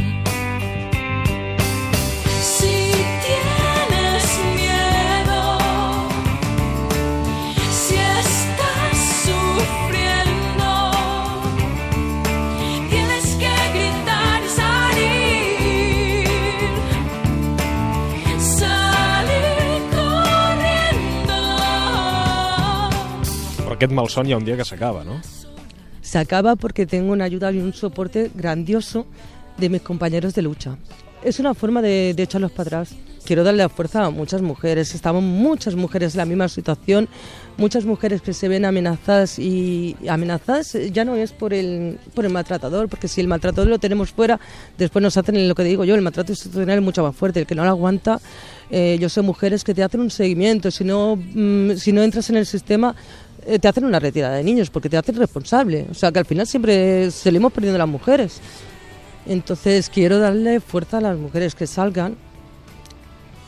Aquest 23.78 23.94
malson 23.94 24.26
hi 24.26 24.34
ha 24.34 24.38
un 24.38 24.46
dia 24.46 24.58
que 24.58 24.66
s'acaba, 24.66 25.04
no? 25.04 25.22
se 26.02 26.18
acaba 26.18 26.56
porque 26.56 26.86
tengo 26.86 27.12
una 27.12 27.26
ayuda 27.26 27.52
y 27.52 27.60
un 27.60 27.74
soporte 27.74 28.32
grandioso 28.34 29.06
de 29.58 29.70
mis 29.70 29.82
compañeros 29.82 30.34
de 30.34 30.42
lucha. 30.42 30.78
Es 31.22 31.40
una 31.40 31.54
forma 31.54 31.82
de, 31.82 32.14
de 32.16 32.24
echarlos 32.24 32.52
para 32.52 32.68
atrás. 32.68 32.96
Quiero 33.26 33.44
darle 33.44 33.64
la 33.64 33.68
fuerza 33.68 34.06
a 34.06 34.10
muchas 34.10 34.42
mujeres. 34.42 34.96
Estamos 34.96 35.22
muchas 35.22 35.76
mujeres 35.76 36.14
en 36.14 36.20
la 36.20 36.26
misma 36.26 36.48
situación, 36.48 37.10
muchas 37.58 37.84
mujeres 37.84 38.22
que 38.22 38.32
se 38.32 38.48
ven 38.48 38.64
amenazadas 38.64 39.38
y 39.38 39.98
amenazadas 40.08 40.78
ya 40.94 41.04
no 41.04 41.18
es 41.18 41.34
por 41.34 41.54
el, 41.54 42.00
por 42.16 42.24
el 42.24 42.32
maltratador, 42.32 42.88
porque 42.88 43.10
si 43.10 43.20
el 43.20 43.28
maltratador 43.28 43.68
lo 43.68 43.80
tenemos 43.80 44.12
fuera, 44.12 44.40
después 44.78 45.04
nos 45.04 45.18
hacen 45.18 45.46
lo 45.50 45.56
que 45.56 45.64
digo 45.64 45.84
yo, 45.84 45.96
el 45.96 46.02
maltrato 46.02 46.32
institucional 46.32 46.78
es 46.78 46.84
mucho 46.86 47.04
más 47.04 47.14
fuerte, 47.18 47.42
el 47.42 47.46
que 47.46 47.56
no 47.56 47.66
lo 47.66 47.70
aguanta. 47.72 48.22
eh, 48.70 48.98
yo 49.00 49.10
sé 49.10 49.22
mujeres 49.22 49.64
que 49.64 49.74
te 49.74 49.84
hacen 49.84 50.00
un 50.02 50.10
seguimiento, 50.10 50.72
si 50.72 50.84
no, 50.84 51.18
mm, 51.18 51.76
si 51.76 51.92
no 51.92 52.04
entras 52.04 52.30
en 52.30 52.38
el 52.38 52.46
sistema, 52.46 52.96
te 53.60 53.68
hacen 53.68 53.86
una 53.86 54.00
retirada 54.00 54.36
de 54.36 54.44
niños 54.44 54.70
porque 54.70 54.90
te 54.90 54.98
hacen 54.98 55.16
responsable. 55.16 55.86
O 55.90 55.94
sea 55.94 56.12
que 56.12 56.20
al 56.20 56.26
final 56.26 56.46
siempre 56.48 57.10
salimos 57.12 57.52
perdiendo 57.54 57.78
las 57.78 57.88
mujeres. 57.88 58.40
Entonces 59.26 59.90
quiero 59.90 60.20
darle 60.20 60.60
fuerza 60.60 60.98
a 60.98 61.02
las 61.02 61.18
mujeres 61.18 61.56
que 61.56 61.68
salgan. 61.68 62.16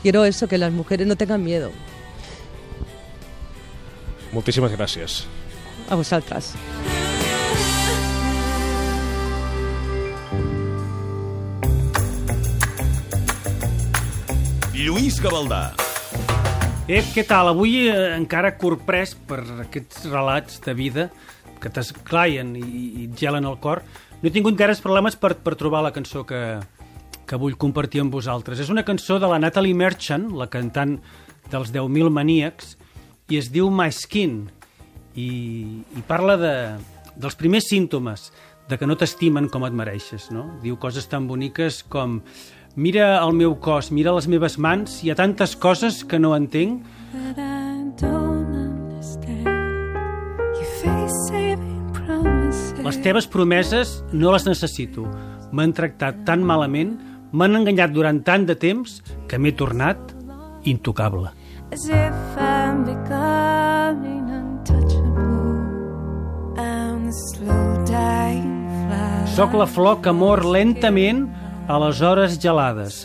Quiero 0.02 0.24
eso, 0.24 0.48
que 0.48 0.56
las 0.58 0.72
mujeres 0.72 1.06
no 1.06 1.14
tengan 1.16 1.44
miedo 1.44 1.70
Moltíssimes 4.32 4.70
gràcies. 4.72 5.24
a 5.90 5.94
vosotras. 5.96 6.54
Lluís 14.72 15.20
Gavaldà. 15.20 15.89
Ep, 16.90 17.12
què 17.14 17.22
tal? 17.22 17.46
Avui 17.52 17.84
eh, 17.86 17.92
encara 18.16 18.56
corprès 18.58 19.12
per 19.14 19.44
aquests 19.62 20.08
relats 20.10 20.56
de 20.64 20.72
vida 20.74 21.04
que 21.62 21.70
t'esclaien 21.70 22.48
i, 22.58 22.64
i 22.64 23.04
et 23.04 23.20
gelen 23.20 23.46
el 23.46 23.60
cor. 23.62 23.84
No 24.18 24.26
he 24.26 24.32
tingut 24.34 24.56
gaires 24.58 24.82
problemes 24.82 25.14
per, 25.14 25.36
per 25.38 25.54
trobar 25.60 25.84
la 25.86 25.92
cançó 25.94 26.24
que, 26.26 26.40
que 27.30 27.38
vull 27.38 27.54
compartir 27.54 28.02
amb 28.02 28.10
vosaltres. 28.10 28.58
És 28.58 28.74
una 28.74 28.82
cançó 28.82 29.20
de 29.22 29.30
la 29.30 29.38
Natalie 29.38 29.76
Merchant, 29.78 30.32
la 30.34 30.48
cantant 30.50 30.96
dels 31.52 31.70
10.000 31.70 32.10
maníacs, 32.10 32.74
i 33.30 33.38
es 33.38 33.52
diu 33.54 33.70
My 33.70 33.94
Skin, 33.94 34.40
i, 35.14 35.30
i 35.94 36.06
parla 36.10 36.34
de, 36.42 36.54
dels 37.14 37.38
primers 37.38 37.70
símptomes 37.70 38.32
de 38.66 38.82
que 38.82 38.90
no 38.90 38.98
t'estimen 38.98 39.46
com 39.46 39.62
et 39.66 39.78
mereixes, 39.78 40.32
no? 40.34 40.48
Diu 40.64 40.74
coses 40.82 41.06
tan 41.06 41.30
boniques 41.30 41.84
com 41.86 42.18
mira 42.76 43.18
el 43.22 43.32
meu 43.34 43.56
cos, 43.60 43.90
mira 43.90 44.12
les 44.14 44.28
meves 44.28 44.58
mans, 44.58 45.00
hi 45.04 45.10
ha 45.10 45.16
tantes 45.18 45.56
coses 45.56 46.04
que 46.04 46.18
no 46.18 46.34
entenc. 46.36 46.84
Les 52.80 52.98
teves 53.04 53.26
promeses 53.30 54.00
no 54.12 54.32
les 54.34 54.46
necessito. 54.48 55.04
M'han 55.54 55.74
tractat 55.74 56.24
tan 56.26 56.42
malament, 56.46 56.96
m'han 57.32 57.58
enganyat 57.60 57.92
durant 57.94 58.22
tant 58.26 58.46
de 58.48 58.56
temps, 58.58 59.00
que 59.28 59.38
m'he 59.38 59.52
tornat 59.54 59.98
intocable. 60.64 61.30
As 61.70 61.86
if 61.86 62.38
I'm 62.38 62.82
becoming 62.84 64.26
untouchable. 64.26 65.62
I'm 66.58 67.10
slow 67.30 67.84
dying 67.86 68.66
fly. 68.88 69.26
Soc 69.36 69.54
la 69.54 69.66
flor 69.70 70.00
que 70.02 70.12
mor 70.12 70.42
lentament 70.44 71.28
a 71.70 71.78
les 71.78 72.00
hores 72.02 72.34
gelades. 72.42 73.04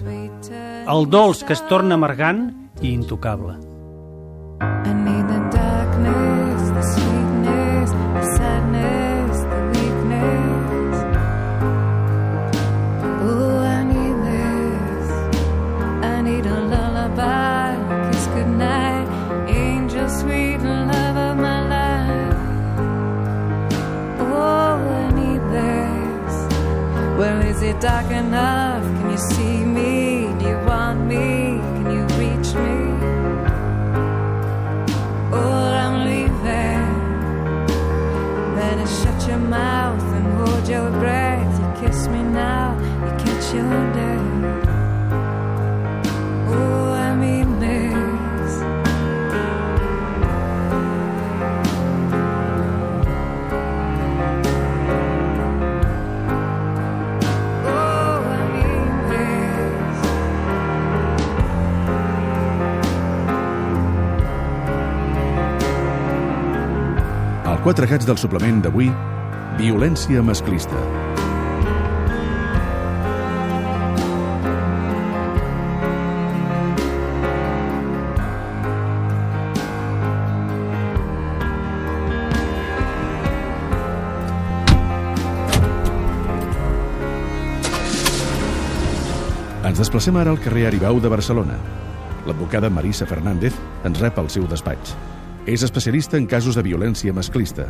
El 0.89 1.05
dolç 1.13 1.45
que 1.45 1.53
es 1.53 1.62
torna 1.69 2.00
amargant 2.00 2.48
i 2.81 2.95
intocable. 2.95 3.75
Dark 27.86 28.10
enough? 28.10 28.84
Can 28.98 29.12
you 29.12 29.18
see 29.18 29.58
me? 29.63 30.25
Do 30.39 30.44
you 30.48 30.58
want 30.65 31.01
me? 31.01 31.62
Can 31.75 31.88
you 31.96 32.04
reach 32.22 32.50
me? 32.65 32.80
Oh, 35.39 35.68
I'm 35.84 35.96
leaving. 36.10 36.86
Better 38.56 38.88
shut 39.00 39.27
your 39.27 39.38
mouth 39.38 40.01
and 40.18 40.27
hold 40.39 40.68
your 40.68 40.89
breath. 41.00 41.54
You 41.62 41.88
kiss 41.88 42.08
me 42.08 42.24
now, 42.24 42.68
you 43.04 43.12
catch 43.24 43.54
your 43.54 43.85
Quatre 67.65 67.88
Gats 67.89 68.05
del 68.05 68.19
suplement 68.22 68.60
d'avui, 68.62 68.91
violència 69.57 70.22
masclista. 70.22 70.77
Ens 89.65 89.81
desplacem 89.81 90.22
ara 90.22 90.29
al 90.29 90.38
carrer 90.38 90.67
Aribau 90.69 91.01
de 91.01 91.10
Barcelona. 91.10 91.57
L'advocada 92.29 92.69
Marisa 92.69 93.10
Fernández 93.10 93.57
ens 93.89 94.05
rep 94.05 94.22
al 94.22 94.29
seu 94.29 94.45
despatx. 94.53 95.14
És 95.46 95.62
especialista 95.62 96.18
en 96.18 96.25
casos 96.25 96.56
de 96.58 96.64
violència 96.66 97.14
masclista. 97.14 97.68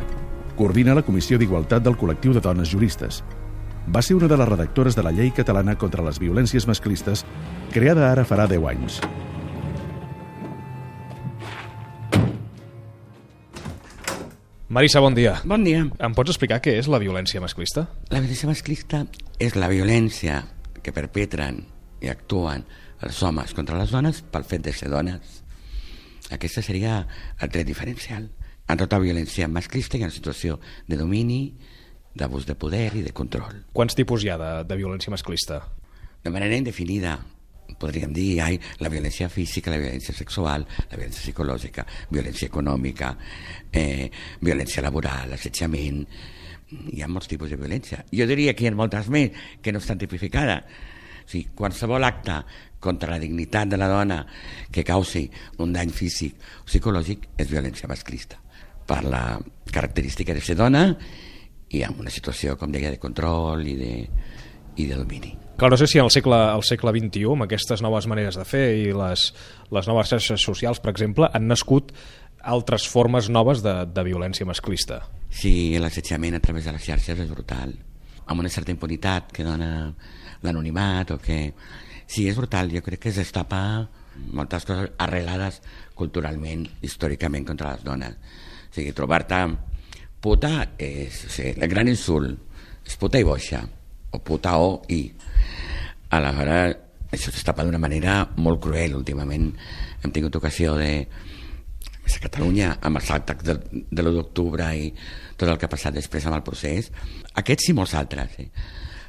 Coordina 0.56 0.94
la 0.96 1.02
Comissió 1.04 1.36
d'Igualtat 1.36 1.84
del 1.84 1.98
Col·lectiu 2.00 2.32
de 2.32 2.40
Dones 2.40 2.70
Juristes. 2.72 3.18
Va 3.92 4.00
ser 4.00 4.16
una 4.16 4.30
de 4.32 4.38
les 4.40 4.48
redactores 4.48 4.96
de 4.96 5.04
la 5.04 5.12
Llei 5.12 5.28
Catalana 5.36 5.74
contra 5.76 6.04
les 6.06 6.16
Violències 6.16 6.64
Masclistes, 6.64 7.26
creada 7.76 8.08
ara 8.08 8.24
farà 8.24 8.48
10 8.48 8.64
anys. 8.72 8.96
Marisa, 14.72 15.04
bon 15.04 15.12
dia. 15.12 15.36
Bon 15.44 15.62
dia. 15.62 15.84
Em 15.84 16.16
pots 16.16 16.32
explicar 16.32 16.62
què 16.64 16.78
és 16.80 16.88
la 16.88 16.98
violència 17.04 17.44
masclista? 17.44 17.90
La 18.08 18.24
violència 18.24 18.48
masclista 18.48 19.04
és 19.36 19.52
la 19.52 19.68
violència 19.68 20.46
que 20.80 20.96
perpetren 20.96 21.66
i 22.00 22.08
actuen 22.08 22.64
els 23.04 23.20
homes 23.22 23.52
contra 23.52 23.76
les 23.76 23.92
dones 23.92 24.24
pel 24.32 24.48
fet 24.48 24.64
de 24.64 24.72
ser 24.72 24.88
dones. 24.88 25.45
Aquesta 26.34 26.62
seria 26.62 26.98
el 27.40 27.50
tret 27.52 27.66
diferencial. 27.68 28.28
En 28.66 28.78
tota 28.80 28.98
violència 28.98 29.46
masclista 29.46 29.98
hi 29.98 30.02
ha 30.02 30.08
una 30.10 30.14
situació 30.14 30.58
de 30.88 30.98
domini, 30.98 31.54
d'abús 32.16 32.46
de 32.48 32.56
poder 32.58 32.90
i 32.96 33.04
de 33.04 33.12
control. 33.14 33.62
Quants 33.76 33.94
tipus 33.94 34.24
hi 34.24 34.32
ha 34.32 34.38
de, 34.40 34.50
de 34.66 34.78
violència 34.78 35.12
masclista? 35.12 35.60
De 36.24 36.32
manera 36.34 36.56
indefinida, 36.56 37.18
podríem 37.78 38.14
dir, 38.16 38.32
hi 38.34 38.40
ha 38.40 38.48
la 38.82 38.90
violència 38.92 39.28
física, 39.30 39.70
la 39.70 39.82
violència 39.82 40.14
sexual, 40.16 40.66
la 40.90 40.96
violència 40.96 41.22
psicològica, 41.22 41.84
violència 42.10 42.48
econòmica, 42.50 43.12
eh, 43.72 44.10
violència 44.42 44.84
laboral, 44.86 45.36
assetjament... 45.36 46.02
Hi 46.66 46.98
ha 46.98 47.06
molts 47.06 47.28
tipus 47.30 47.52
de 47.52 47.56
violència. 47.60 48.00
Jo 48.10 48.24
diria 48.26 48.50
que 48.58 48.64
hi 48.64 48.66
ha 48.66 48.74
moltes 48.74 49.06
més 49.14 49.36
que 49.62 49.70
no 49.70 49.78
estan 49.78 50.00
tipificades. 50.00 50.64
O 51.26 51.28
sigui, 51.28 51.50
qualsevol 51.58 52.06
acte 52.06 52.40
contra 52.80 53.10
la 53.10 53.18
dignitat 53.18 53.68
de 53.68 53.78
la 53.80 53.88
dona 53.90 54.20
que 54.70 54.84
causi 54.86 55.26
un 55.58 55.72
dany 55.74 55.90
físic 55.90 56.36
o 56.62 56.66
psicològic 56.68 57.32
és 57.36 57.50
violència 57.50 57.90
masclista 57.90 58.38
per 58.86 59.02
la 59.04 59.40
característica 59.72 60.34
de 60.34 60.44
ser 60.44 60.54
dona 60.54 60.86
i 61.74 61.82
amb 61.82 61.98
una 62.04 62.12
situació, 62.14 62.54
com 62.56 62.70
deia, 62.70 62.92
de 62.94 63.02
control 63.02 63.66
i 63.66 63.74
de, 63.74 63.94
i 64.78 64.86
de 64.86 64.94
domini. 64.94 65.32
Clar, 65.58 65.72
no 65.72 65.78
sé 65.80 65.88
si 65.90 65.98
al 65.98 66.12
segle, 66.12 66.36
al 66.36 66.62
segle 66.68 66.92
XXI, 66.94 67.24
amb 67.32 67.46
aquestes 67.46 67.82
noves 67.82 68.06
maneres 68.06 68.36
de 68.38 68.44
fer 68.46 68.66
i 68.76 68.92
les, 68.94 69.30
les 69.74 69.88
noves 69.90 70.12
xarxes 70.12 70.44
socials, 70.46 70.78
per 70.84 70.92
exemple, 70.92 71.26
han 71.32 71.48
nascut 71.48 71.90
altres 72.46 72.86
formes 72.86 73.30
noves 73.32 73.64
de, 73.64 73.74
de 73.90 74.04
violència 74.06 74.46
masclista. 74.46 75.00
Sí, 75.32 75.74
l'assetjament 75.82 76.36
a 76.38 76.42
través 76.44 76.68
de 76.68 76.76
les 76.76 76.84
xarxes 76.84 77.24
és 77.24 77.32
brutal, 77.32 77.72
amb 78.26 78.44
una 78.44 78.52
certa 78.52 78.70
impunitat 78.70 79.32
que 79.34 79.46
dona 79.48 79.72
l'anonimat 80.46 81.12
o 81.14 81.20
que... 81.22 81.40
Sí, 82.06 82.28
és 82.30 82.36
brutal, 82.38 82.70
jo 82.70 82.84
crec 82.86 83.00
que 83.02 83.10
es 83.10 83.18
destapa 83.18 83.58
moltes 84.32 84.64
coses 84.64 84.92
arrelades 85.02 85.58
culturalment, 85.98 86.62
històricament 86.86 87.46
contra 87.48 87.72
les 87.74 87.82
dones. 87.84 88.14
O 88.70 88.76
sigui, 88.76 88.94
trobar-te 88.94 89.40
puta 90.22 90.52
és 90.78 91.24
o 91.26 91.32
sigui, 91.34 91.56
el 91.58 91.72
gran 91.72 91.90
insult, 91.90 92.38
és 92.86 92.94
puta 93.00 93.18
i 93.18 93.26
boixa, 93.26 93.64
o 94.14 94.22
puta 94.22 94.54
o 94.62 94.76
i. 94.94 95.02
Aleshores, 96.14 96.76
això 97.10 97.32
es 97.34 97.44
d'una 97.58 97.82
manera 97.82 98.20
molt 98.38 98.62
cruel 98.62 98.94
últimament. 98.94 99.50
Hem 100.02 100.14
tingut 100.14 100.38
ocasió 100.38 100.76
de, 100.78 101.08
a 102.06 102.22
Catalunya 102.22 102.76
amb 102.86 103.00
els 103.00 103.10
actes 103.10 103.42
de, 103.46 103.56
de 103.90 104.02
l'1 104.02 104.14
d'octubre 104.14 104.66
i 104.78 104.90
tot 105.36 105.48
el 105.48 105.58
que 105.58 105.66
ha 105.66 105.72
passat 105.72 105.96
després 105.96 106.26
amb 106.26 106.38
el 106.38 106.44
procés 106.46 106.90
aquests 107.42 107.70
i 107.72 107.74
molts 107.76 107.94
altres 107.98 108.36
eh? 108.42 108.46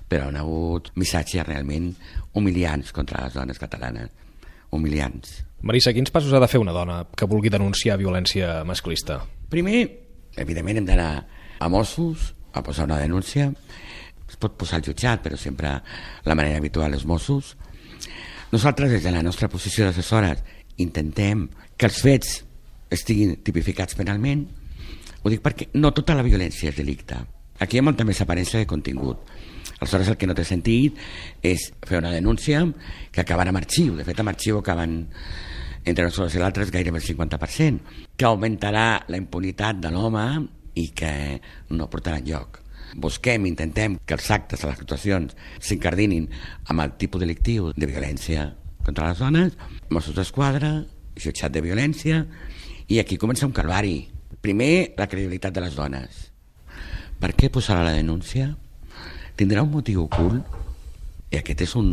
Però 0.07 0.29
han 0.29 0.39
hagut 0.39 0.91
missatges 0.95 1.45
realment 1.47 1.91
humiliants 2.33 2.93
contra 2.95 3.25
les 3.25 3.35
dones 3.35 3.59
catalanes. 3.59 4.09
Humiliants. 4.71 5.43
Marisa, 5.63 5.93
quins 5.95 6.11
passos 6.13 6.33
ha 6.35 6.41
de 6.43 6.49
fer 6.51 6.59
una 6.61 6.75
dona 6.75 7.01
que 7.17 7.27
vulgui 7.27 7.49
denunciar 7.49 7.97
violència 7.99 8.63
masclista? 8.67 9.21
primer, 9.49 9.87
evidentment 10.35 10.81
hem 10.81 10.87
d'anar 10.87 11.11
a 11.59 11.69
Mossos 11.71 12.33
a 12.53 12.63
posar 12.63 12.85
una 12.85 12.99
denúncia. 12.99 13.47
Es 14.27 14.35
pot 14.35 14.57
posar 14.59 14.79
al 14.79 14.85
jutjat 14.85 15.23
però 15.23 15.37
sempre 15.39 15.77
la 16.25 16.35
manera 16.35 16.59
habitual 16.59 16.93
és 16.93 17.05
Mossos. 17.07 17.55
Nosaltres 18.51 18.91
des 18.91 19.03
de 19.03 19.11
la 19.11 19.23
nostra 19.23 19.49
posició 19.49 19.87
d'assessores 19.87 20.43
intentem 20.83 21.47
que 21.77 21.87
els 21.87 22.01
fets 22.03 22.41
estiguin 22.91 23.37
tipificats 23.43 23.95
penalment. 23.95 24.45
Ho 25.23 25.31
dic 25.31 25.41
perquè 25.43 25.71
no 25.75 25.91
tota 25.95 26.15
la 26.15 26.27
violència 26.27 26.71
és 26.71 26.77
delicte. 26.77 27.17
Aquí 27.59 27.77
hi 27.77 27.81
ha 27.81 27.87
molta 27.87 28.05
més 28.05 28.21
aparència 28.21 28.61
de 28.61 28.69
contingut 28.69 29.23
aleshores 29.79 30.11
el 30.11 30.17
que 30.17 30.27
no 30.29 30.35
té 30.37 30.45
sentit 30.47 30.97
és 31.45 31.69
fer 31.85 32.01
una 32.01 32.13
denúncia 32.13 32.63
que 33.11 33.23
acabarà 33.23 33.53
amb 33.53 33.61
arxiu 33.61 33.97
de 33.97 34.05
fet 34.07 34.19
amb 34.21 34.33
arxiu 34.33 34.61
acaben 34.61 34.99
entre 35.87 36.07
nosaltres 36.07 36.35
i 36.35 36.43
l'altre 36.43 36.69
gairebé 36.73 36.99
el 36.99 37.07
50% 37.07 38.15
que 38.17 38.29
augmentarà 38.29 38.87
la 39.07 39.19
impunitat 39.21 39.81
de 39.83 39.91
l'home 39.93 40.27
i 40.77 40.89
que 40.97 41.11
no 41.73 41.89
portarà 41.89 42.21
enlloc 42.21 42.63
busquem, 42.95 43.45
intentem 43.45 43.97
que 44.05 44.15
els 44.15 44.29
actes, 44.31 44.63
les 44.63 44.79
actuacions 44.79 45.35
s'incardinin 45.59 46.27
amb 46.71 46.83
el 46.83 46.95
tipus 47.01 47.21
delictiu 47.21 47.71
de 47.75 47.89
violència 47.89 48.51
contra 48.85 49.09
les 49.09 49.19
dones, 49.19 49.57
Mossos 49.91 50.15
d'Esquadra, 50.15 50.71
jutjat 51.19 51.51
de 51.51 51.63
violència, 51.63 52.23
i 52.87 53.01
aquí 53.01 53.17
comença 53.19 53.47
un 53.47 53.55
calvari. 53.55 54.07
Primer, 54.41 54.93
la 54.97 55.09
credibilitat 55.11 55.55
de 55.55 55.63
les 55.65 55.75
dones. 55.75 56.21
Per 57.19 57.33
què 57.35 57.49
posarà 57.51 57.83
la 57.83 57.97
denúncia? 57.97 58.53
Tindrà 59.37 59.61
un 59.61 59.69
motiu 59.69 60.07
ocult? 60.07 60.55
I 61.29 61.37
aquest 61.37 61.61
és 61.67 61.73
un, 61.77 61.91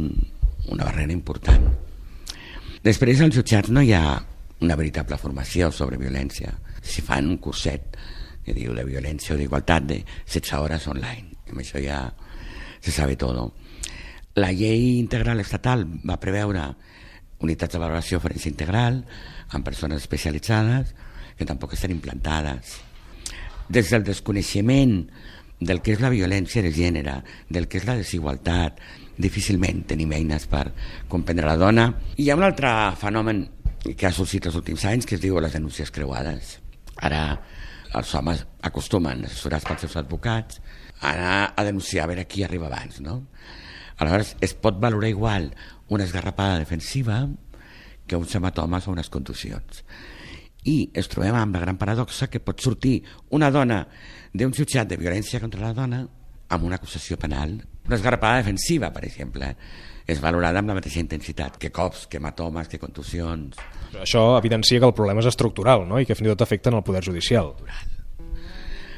una 0.73 0.87
barrera 0.87 1.13
important. 1.13 1.67
Després, 2.85 3.21
als 3.21 3.37
jutjats 3.37 3.69
no 3.69 3.83
hi 3.85 3.93
ha 3.93 4.17
una 4.65 4.77
veritable 4.81 5.19
formació 5.21 5.69
sobre 5.73 6.01
violència. 6.01 6.55
Si 6.81 7.05
fan 7.05 7.29
un 7.29 7.41
curset 7.45 7.99
que 8.45 8.55
diu 8.57 8.73
de 8.77 8.85
violència 8.89 9.35
o 9.35 9.39
d'igualtat 9.41 9.85
de 9.91 9.99
16 10.07 10.57
hores 10.57 10.89
online. 10.89 11.37
Amb 11.51 11.61
això 11.61 11.83
ja 11.85 12.01
se 12.81 12.93
sabe 12.93 13.17
todo. 13.21 13.51
La 14.41 14.51
llei 14.53 14.99
integral 14.99 15.41
estatal 15.45 15.85
va 16.09 16.21
preveure 16.21 16.65
unitats 17.45 17.77
de 17.77 17.83
valoració 17.83 18.23
forense 18.25 18.49
integral 18.49 19.03
amb 19.53 19.69
persones 19.69 20.01
especialitzades 20.01 20.95
que 21.37 21.45
tampoc 21.45 21.77
estan 21.77 21.93
implantades. 21.93 22.79
Des 23.69 23.93
del 23.93 24.05
desconeixement 24.05 25.03
del 25.65 25.81
que 25.83 25.95
és 25.97 26.03
la 26.03 26.13
violència 26.13 26.63
de 26.65 26.73
gènere, 26.75 27.19
del 27.49 27.67
que 27.69 27.81
és 27.81 27.89
la 27.89 27.97
desigualtat, 27.99 28.81
difícilment 29.17 29.85
tenim 29.89 30.13
eines 30.13 30.47
per 30.51 30.69
comprendre 31.09 31.49
la 31.49 31.59
dona. 31.61 31.89
I 32.17 32.27
hi 32.27 32.31
ha 32.31 32.39
un 32.39 32.47
altre 32.47 32.71
fenomen 33.01 33.45
que 33.85 34.09
ha 34.09 34.15
sorgit 34.15 34.49
els 34.49 34.57
últims 34.61 34.85
anys 34.89 35.09
que 35.09 35.17
es 35.19 35.23
diu 35.23 35.39
les 35.41 35.55
denúncies 35.55 35.93
creuades. 35.95 36.59
Ara 37.05 37.25
els 37.95 38.15
homes 38.19 38.43
acostumen, 38.67 39.25
assessorats 39.27 39.67
pels 39.69 39.85
seus 39.87 39.97
advocats, 40.01 40.61
a 41.01 41.13
anar 41.13 41.39
a 41.57 41.65
denunciar 41.67 42.05
a 42.05 42.11
veure 42.11 42.27
qui 42.27 42.43
arriba 42.43 42.67
abans, 42.67 43.01
no? 43.05 43.21
Aleshores, 43.99 44.35
es 44.41 44.55
pot 44.55 44.81
valorar 44.83 45.11
igual 45.11 45.53
una 45.89 46.05
esgarrapada 46.05 46.59
defensiva 46.59 47.29
que 48.07 48.17
uns 48.17 48.35
hematomes 48.35 48.89
o 48.89 48.93
unes 48.93 49.11
contusions. 49.11 49.85
I 50.65 50.91
es 50.97 51.11
trobem 51.13 51.37
amb 51.37 51.55
la 51.55 51.63
gran 51.63 51.79
paradoxa 51.79 52.31
que 52.33 52.41
pot 52.41 52.63
sortir 52.65 53.03
una 53.37 53.51
dona 53.53 53.85
d'un 54.35 54.53
jutjat 54.53 54.91
de 54.91 54.99
violència 54.99 55.41
contra 55.41 55.63
la 55.63 55.73
dona 55.77 56.03
amb 56.55 56.67
una 56.67 56.77
acusació 56.77 57.17
penal. 57.21 57.57
Una 57.87 57.97
esgarrapada 57.97 58.41
defensiva, 58.43 58.91
per 58.93 59.05
exemple, 59.07 59.53
és 60.07 60.21
valorada 60.21 60.61
amb 60.61 60.73
la 60.73 60.77
mateixa 60.77 61.01
intensitat 61.01 61.57
que 61.61 61.71
cops, 61.73 62.07
que 62.11 62.19
hematomes, 62.19 62.69
que 62.69 62.81
contusions. 62.83 63.57
Això 64.01 64.25
evidencia 64.39 64.81
que 64.81 64.91
el 64.91 64.97
problema 64.97 65.23
és 65.23 65.31
estructural 65.31 65.87
no? 65.89 66.01
i 66.01 66.09
que 66.09 66.17
fins 66.19 66.29
i 66.29 66.33
tot 66.35 66.45
afecta 66.45 66.73
en 66.73 66.81
el 66.81 66.87
poder 66.87 67.05
judicial. 67.07 67.55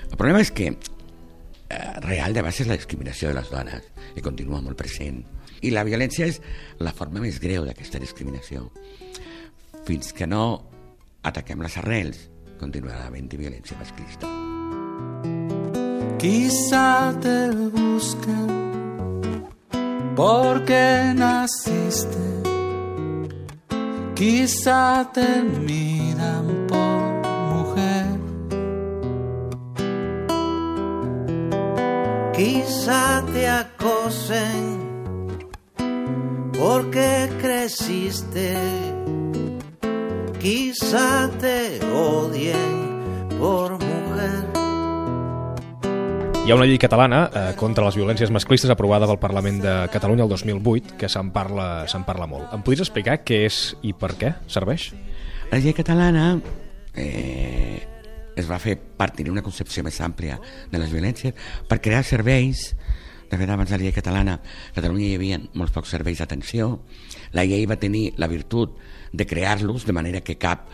El 0.06 0.16
problema 0.16 0.40
és 0.40 0.52
que 0.54 0.70
eh, 0.72 1.80
real 2.06 2.34
de 2.34 2.42
base 2.46 2.64
és 2.64 2.70
la 2.70 2.78
discriminació 2.78 3.30
de 3.30 3.38
les 3.40 3.52
dones 3.52 3.92
i 4.16 4.24
continua 4.24 4.62
molt 4.64 4.78
present. 4.80 5.20
I 5.60 5.72
la 5.72 5.84
violència 5.88 6.28
és 6.30 6.40
la 6.80 6.94
forma 6.96 7.20
més 7.20 7.40
greu 7.42 7.68
d'aquesta 7.68 8.00
discriminació. 8.00 8.70
Fins 9.86 10.12
que 10.16 10.26
no 10.28 10.46
ataquem 11.26 11.62
les 11.62 11.78
arrels, 11.82 12.26
continuarà 12.60 13.06
havent-hi 13.06 13.44
violència 13.44 13.78
masclista. 13.78 14.45
Quizá 16.18 17.12
te 17.20 17.50
busquen 17.70 18.46
porque 20.16 21.12
naciste. 21.14 22.16
Quizá 24.14 25.10
te 25.12 25.42
miran 25.66 26.66
por 26.66 26.98
mujer. 27.52 28.06
Quizá 32.34 33.22
te 33.32 33.46
acosen 33.46 34.64
porque 36.58 37.28
creciste. 37.42 38.56
Quizá 40.40 41.30
te 41.38 41.78
odien 41.92 43.28
por 43.38 43.72
mujer. 43.72 44.55
Hi 46.46 46.52
ha 46.52 46.54
una 46.54 46.66
llei 46.70 46.78
catalana 46.78 47.24
eh, 47.26 47.40
contra 47.58 47.82
les 47.82 47.96
violències 47.98 48.30
masclistes 48.30 48.70
aprovada 48.70 49.08
pel 49.10 49.18
Parlament 49.18 49.56
de 49.64 49.70
Catalunya 49.90 50.22
el 50.22 50.30
2008 50.30 50.94
que 50.94 51.08
se'n 51.10 51.32
parla, 51.34 51.64
se'n 51.90 52.04
parla 52.06 52.28
molt. 52.30 52.52
Em 52.54 52.60
podries 52.62 52.84
explicar 52.84 53.16
què 53.26 53.40
és 53.48 53.56
i 53.82 53.90
per 53.90 54.12
què 54.14 54.30
serveix? 54.46 54.84
La 55.50 55.58
llei 55.58 55.74
catalana 55.74 56.28
eh, 56.94 57.80
es 58.38 58.46
va 58.46 58.60
fer 58.62 58.76
per 58.78 59.08
tenir 59.16 59.32
una 59.34 59.42
concepció 59.42 59.82
més 59.82 59.98
àmplia 60.06 60.36
de 60.70 60.78
les 60.78 60.94
violències, 60.94 61.34
per 61.66 61.80
crear 61.82 62.04
serveis 62.06 62.68
de 63.26 63.40
fet, 63.40 63.50
abans 63.50 63.72
de 63.72 63.80
la 63.80 63.82
llei 63.82 63.96
catalana, 63.96 64.36
a 64.38 64.76
Catalunya 64.76 65.08
hi 65.08 65.18
havia 65.18 65.40
molts 65.58 65.74
pocs 65.74 65.90
serveis 65.96 66.22
d'atenció. 66.22 66.68
La 67.34 67.42
llei 67.42 67.66
va 67.66 67.74
tenir 67.82 68.12
la 68.22 68.30
virtut 68.30 68.78
de 69.10 69.26
crear-los, 69.26 69.82
de 69.82 69.98
manera 69.98 70.22
que 70.22 70.38
cap 70.38 70.70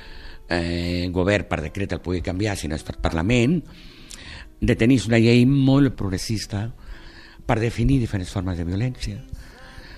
eh, 0.52 1.08
govern 1.08 1.48
per 1.48 1.62
decret 1.64 1.96
el 1.96 2.04
pugui 2.04 2.20
canviar 2.20 2.58
si 2.61 2.68
no 2.68 2.76
és 2.76 2.85
per 2.85 2.98
Parlament, 3.00 3.56
de 4.62 4.77
tenir 4.79 5.01
una 5.09 5.18
llei 5.18 5.42
molt 5.44 5.96
progressista 5.98 6.68
per 7.46 7.59
definir 7.59 7.98
diferents 7.98 8.31
formes 8.31 8.59
de 8.59 8.64
violència. 8.64 9.18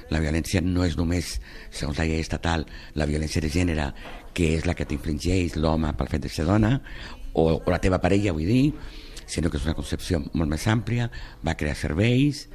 La 0.08 0.20
violència 0.24 0.62
no 0.64 0.84
és 0.84 0.96
només, 0.96 1.36
segons 1.68 2.00
la 2.00 2.06
llei 2.08 2.22
estatal, 2.24 2.64
la 2.96 3.06
violència 3.08 3.42
de 3.44 3.52
gènere, 3.52 3.90
que 4.32 4.54
és 4.56 4.64
la 4.64 4.74
que 4.74 4.86
t'infligeix 4.88 5.58
l'home 5.60 5.92
pel 5.98 6.10
fet 6.10 6.24
de 6.24 6.32
ser 6.32 6.46
dona, 6.48 6.78
o, 7.34 7.44
o 7.58 7.72
la 7.72 7.80
teva 7.82 8.00
parella, 8.00 8.32
vull 8.32 8.48
dir, 8.48 8.72
sinó 9.26 9.50
que 9.50 9.60
és 9.60 9.66
una 9.68 9.76
concepció 9.76 10.20
molt 10.32 10.50
més 10.50 10.66
àmplia, 10.70 11.10
va 11.44 11.56
crear 11.60 11.76
serveis, 11.76 12.46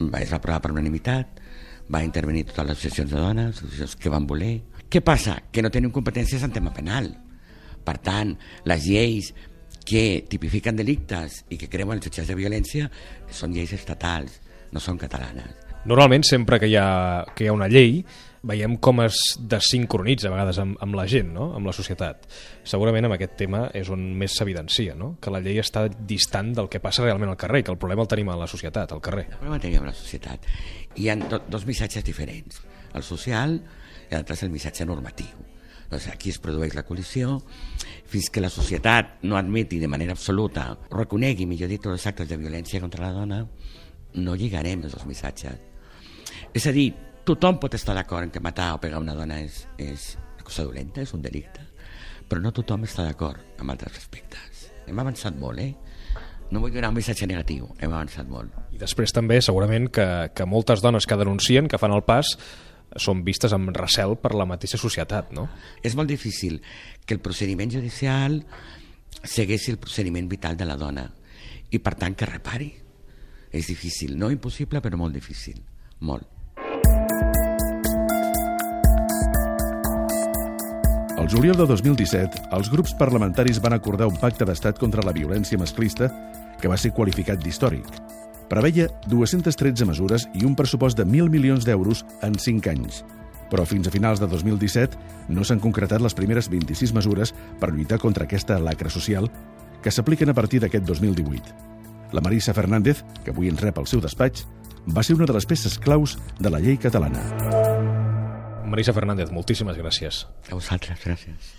va, 0.00 0.20
es 0.20 0.32
va 0.32 0.40
aprovar 0.40 0.60
per 0.64 0.72
unanimitat, 0.74 1.40
va 1.88 2.04
intervenir 2.04 2.44
totes 2.50 2.66
les 2.66 2.76
associacions 2.76 3.14
de 3.14 3.22
dones, 3.24 3.56
associacions 3.56 3.96
que 3.96 4.12
van 4.12 4.28
voler. 4.28 4.58
Què 4.88 5.00
passa? 5.04 5.38
Que 5.52 5.64
no 5.64 5.72
tenim 5.72 5.92
competències 5.94 6.44
en 6.44 6.52
tema 6.52 6.74
penal. 6.76 7.08
Per 7.84 7.96
tant, 8.04 8.34
les 8.68 8.84
lleis 8.84 9.32
que 9.88 10.24
tipifiquen 10.28 10.76
delictes 10.76 11.42
i 11.48 11.56
que 11.56 11.70
creuen 11.72 11.96
els 11.96 12.04
jutjats 12.04 12.28
de 12.28 12.36
violència 12.36 12.90
són 13.32 13.54
lleis 13.56 13.72
estatals, 13.72 14.36
no 14.72 14.82
són 14.84 15.00
catalanes. 15.00 15.54
Normalment, 15.88 16.26
sempre 16.26 16.58
que 16.60 16.68
hi 16.68 16.76
ha, 16.76 17.24
que 17.34 17.46
hi 17.46 17.48
ha 17.48 17.54
una 17.54 17.70
llei, 17.72 18.02
veiem 18.48 18.76
com 18.82 19.00
es 19.02 19.18
desincronitza 19.38 20.28
a 20.28 20.34
vegades 20.34 20.58
amb, 20.60 20.76
amb 20.84 20.98
la 20.98 21.06
gent, 21.08 21.30
no? 21.34 21.48
amb 21.56 21.70
la 21.70 21.74
societat. 21.74 22.28
Segurament 22.68 23.08
amb 23.08 23.16
aquest 23.16 23.38
tema 23.40 23.64
és 23.76 23.88
on 23.94 24.02
més 24.20 24.36
s'evidencia, 24.36 24.94
no? 24.98 25.14
que 25.22 25.32
la 25.32 25.40
llei 25.44 25.62
està 25.62 25.86
distant 25.88 26.52
del 26.58 26.68
que 26.68 26.82
passa 26.84 27.06
realment 27.06 27.32
al 27.32 27.40
carrer, 27.40 27.64
que 27.64 27.72
el 27.72 27.80
problema 27.80 28.04
el 28.04 28.12
tenim 28.12 28.28
a 28.34 28.38
la 28.38 28.50
societat, 28.50 28.92
al 28.92 29.02
carrer. 29.04 29.26
El 29.30 29.38
problema 29.38 29.58
el 29.58 29.64
tenim 29.64 29.86
a 29.86 29.90
la 29.90 29.96
societat. 29.96 30.48
Hi 30.98 31.08
ha 31.08 31.16
do, 31.22 31.40
dos 31.48 31.66
missatges 31.68 32.04
diferents, 32.04 32.60
el 32.92 33.06
social 33.06 33.56
i 34.08 34.12
l'altre 34.14 34.36
és 34.36 34.44
el 34.44 34.52
missatge 34.52 34.86
normatiu. 34.88 35.46
Doncs 35.88 36.10
aquí 36.12 36.28
es 36.28 36.40
produeix 36.42 36.74
la 36.76 36.84
col·lisió 36.84 37.38
fins 38.08 38.30
que 38.32 38.40
la 38.40 38.50
societat 38.50 39.22
no 39.28 39.36
admeti 39.36 39.78
de 39.78 39.88
manera 39.90 40.14
absoluta, 40.16 40.70
reconegui, 40.90 41.46
millor 41.46 41.68
dit, 41.68 41.84
els 41.86 42.06
actes 42.08 42.28
de 42.28 42.38
violència 42.40 42.80
contra 42.80 43.04
la 43.04 43.12
dona, 43.12 43.42
no 44.16 44.36
lligarem 44.36 44.86
els 44.88 45.04
missatges. 45.06 45.58
És 46.56 46.66
a 46.66 46.72
dir, 46.72 46.88
tothom 47.28 47.58
pot 47.60 47.74
estar 47.76 47.96
d'acord 47.96 48.24
en 48.24 48.32
que 48.32 48.40
matar 48.40 48.72
o 48.74 48.80
pegar 48.80 49.02
una 49.02 49.16
dona 49.16 49.42
és, 49.44 49.66
és 49.76 50.14
una 50.38 50.46
cosa 50.46 50.64
dolenta, 50.64 51.04
és 51.04 51.12
un 51.12 51.24
delicte, 51.24 51.66
però 52.28 52.40
no 52.40 52.54
tothom 52.56 52.88
està 52.88 53.04
d'acord 53.04 53.60
amb 53.60 53.74
altres 53.74 54.00
aspectes. 54.00 54.68
Hem 54.88 55.04
avançat 55.04 55.36
molt, 55.36 55.60
eh? 55.60 55.74
No 56.48 56.62
vull 56.62 56.72
donar 56.72 56.88
un 56.88 56.96
missatge 56.96 57.28
negatiu, 57.28 57.66
hem 57.76 57.92
avançat 57.92 58.28
molt. 58.32 58.54
I 58.72 58.80
després 58.80 59.12
també, 59.12 59.42
segurament, 59.44 59.90
que, 59.92 60.06
que 60.32 60.48
moltes 60.48 60.80
dones 60.80 61.04
que 61.04 61.18
denuncien, 61.20 61.68
que 61.68 61.80
fan 61.80 61.92
el 61.92 62.06
pas, 62.08 62.32
són 62.96 63.22
vistes 63.24 63.52
amb 63.52 63.70
recel 63.76 64.16
per 64.20 64.34
la 64.36 64.46
mateixa 64.48 64.80
societat, 64.80 65.32
no? 65.36 65.48
És 65.82 65.96
molt 65.98 66.08
difícil 66.08 66.60
que 67.04 67.14
el 67.16 67.20
procediment 67.24 67.70
judicial 67.72 68.40
segueixi 69.22 69.72
el 69.72 69.82
procediment 69.82 70.28
vital 70.28 70.56
de 70.56 70.68
la 70.68 70.78
dona 70.80 71.08
i, 71.70 71.78
per 71.78 71.94
tant, 72.00 72.16
que 72.16 72.28
repari. 72.28 72.72
És 73.52 73.68
difícil, 73.68 74.16
no 74.18 74.30
impossible, 74.32 74.80
però 74.84 74.96
molt 75.00 75.16
difícil. 75.16 75.60
Molt. 76.00 76.28
El 81.18 81.26
juliol 81.26 81.56
de 81.58 81.66
2017, 81.66 82.44
els 82.54 82.68
grups 82.70 82.92
parlamentaris 82.94 83.58
van 83.60 83.74
acordar 83.74 84.06
un 84.06 84.20
pacte 84.20 84.46
d'estat 84.46 84.78
contra 84.78 85.02
la 85.02 85.12
violència 85.16 85.58
masclista 85.58 86.06
que 86.60 86.70
va 86.70 86.78
ser 86.78 86.94
qualificat 86.94 87.42
d'històric. 87.42 87.88
Preveia 88.48 88.88
213 89.06 89.84
mesures 89.84 90.24
i 90.32 90.46
un 90.48 90.56
pressupost 90.56 90.96
de 90.96 91.04
1.000 91.04 91.28
milions 91.28 91.66
d'euros 91.68 92.04
en 92.24 92.38
5 92.40 92.70
anys. 92.72 93.02
Però 93.52 93.64
fins 93.68 93.88
a 93.88 93.92
finals 93.92 94.20
de 94.20 94.28
2017 94.28 95.32
no 95.32 95.44
s'han 95.44 95.60
concretat 95.60 96.00
les 96.04 96.16
primeres 96.16 96.48
26 96.48 96.94
mesures 96.96 97.34
per 97.60 97.70
lluitar 97.72 98.00
contra 98.00 98.24
aquesta 98.24 98.58
lacra 98.58 98.92
social 98.92 99.28
que 99.84 99.92
s'apliquen 99.92 100.32
a 100.32 100.36
partir 100.36 100.60
d'aquest 100.64 100.84
2018. 100.88 101.54
La 102.12 102.24
Marisa 102.24 102.54
Fernández, 102.56 103.04
que 103.24 103.32
avui 103.32 103.52
ens 103.52 103.60
rep 103.60 103.78
al 103.78 103.86
seu 103.86 104.00
despatx, 104.00 104.46
va 104.88 105.04
ser 105.04 105.16
una 105.18 105.28
de 105.28 105.36
les 105.36 105.46
peces 105.46 105.78
claus 105.78 106.16
de 106.40 106.50
la 106.50 106.60
llei 106.60 106.80
catalana. 106.80 107.20
Marisa 108.64 108.92
Fernández, 108.96 109.32
moltíssimes 109.32 109.76
gràcies. 109.76 110.24
A 110.48 110.56
vosaltres, 110.56 111.00
gràcies. 111.04 111.56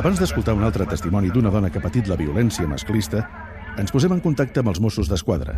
Abans 0.00 0.20
d'escoltar 0.20 0.52
un 0.56 0.64
altre 0.66 0.84
testimoni 0.88 1.30
d'una 1.32 1.50
dona 1.52 1.70
que 1.72 1.80
ha 1.80 1.84
patit 1.84 2.08
la 2.10 2.16
violència 2.20 2.68
masclista, 2.68 3.22
ens 3.80 3.92
posem 3.92 4.12
en 4.12 4.20
contacte 4.20 4.60
amb 4.60 4.72
els 4.72 4.80
Mossos 4.84 5.08
d'Esquadra, 5.08 5.56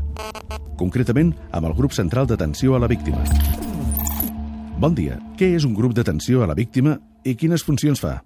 concretament 0.78 1.32
amb 1.50 1.66
el 1.70 1.74
grup 1.78 1.94
central 1.96 2.28
d'atenció 2.30 2.76
a 2.76 2.82
la 2.82 2.90
víctima. 2.90 3.24
Bon 4.82 4.94
dia. 4.94 5.18
Què 5.38 5.52
és 5.56 5.66
un 5.66 5.74
grup 5.78 5.94
d'atenció 5.94 6.42
a 6.42 6.50
la 6.50 6.58
víctima 6.58 6.96
i 7.22 7.36
quines 7.38 7.62
funcions 7.66 8.02
fa? 8.02 8.16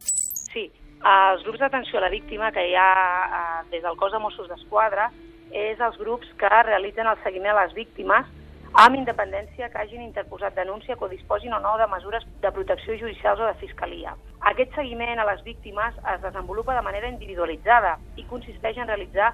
Sí, 0.53 0.69
els 1.05 1.45
grups 1.45 1.61
d'atenció 1.61 2.01
a 2.01 2.07
la 2.07 2.13
víctima 2.13 2.53
que 2.53 2.65
hi 2.69 2.77
ha 2.77 2.91
eh, 2.93 3.61
des 3.73 3.85
del 3.85 3.97
cos 4.01 4.13
de 4.13 4.21
Mossos 4.21 4.49
d'Esquadra 4.53 5.11
és 5.53 5.81
els 5.81 5.97
grups 6.01 6.29
que 6.41 6.49
realitzen 6.49 7.09
el 7.09 7.21
seguiment 7.25 7.55
a 7.55 7.63
les 7.63 7.77
víctimes 7.77 8.29
amb 8.77 8.93
independència 8.99 9.71
que 9.73 9.79
hagin 9.81 10.03
interposat 10.05 10.53
denúncia 10.55 10.99
que 11.01 11.09
disposin 11.09 11.55
o 11.57 11.61
no 11.65 11.79
de 11.81 11.87
mesures 11.89 12.25
de 12.45 12.51
protecció 12.53 12.97
judicials 13.01 13.41
o 13.41 13.47
de 13.49 13.55
fiscalia. 13.57 14.13
Aquest 14.51 14.75
seguiment 14.77 15.19
a 15.19 15.25
les 15.25 15.41
víctimes 15.45 15.95
es 16.13 16.21
desenvolupa 16.21 16.75
de 16.77 16.83
manera 16.85 17.09
individualitzada 17.09 17.95
i 18.21 18.27
consisteix 18.29 18.77
en 18.77 18.91
realitzar 18.91 19.31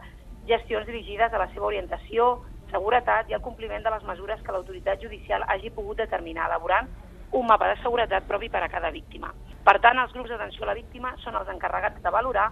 gestions 0.47 0.87
dirigides 0.87 1.35
a 1.35 1.41
la 1.43 1.49
seva 1.55 1.67
orientació, 1.67 2.29
seguretat 2.71 3.31
i 3.31 3.35
al 3.35 3.43
compliment 3.43 3.83
de 3.83 3.91
les 3.91 4.05
mesures 4.07 4.45
que 4.47 4.55
l'autoritat 4.55 5.03
judicial 5.03 5.43
hagi 5.49 5.73
pogut 5.75 5.99
determinar, 5.99 6.47
elaborant 6.47 6.87
un 7.33 7.47
mapa 7.47 7.67
de 7.73 7.81
seguretat 7.83 8.29
propi 8.31 8.49
per 8.49 8.63
a 8.63 8.69
cada 8.71 8.93
víctima. 8.95 9.33
Per 9.67 9.75
tant, 9.83 9.99
els 9.99 10.15
grups 10.15 10.31
d'atenció 10.31 10.63
a 10.63 10.71
la 10.71 10.79
víctima 10.79 11.17
són 11.25 11.35
els 11.35 11.51
encarregats 11.51 11.99
de 11.99 12.15
valorar 12.15 12.47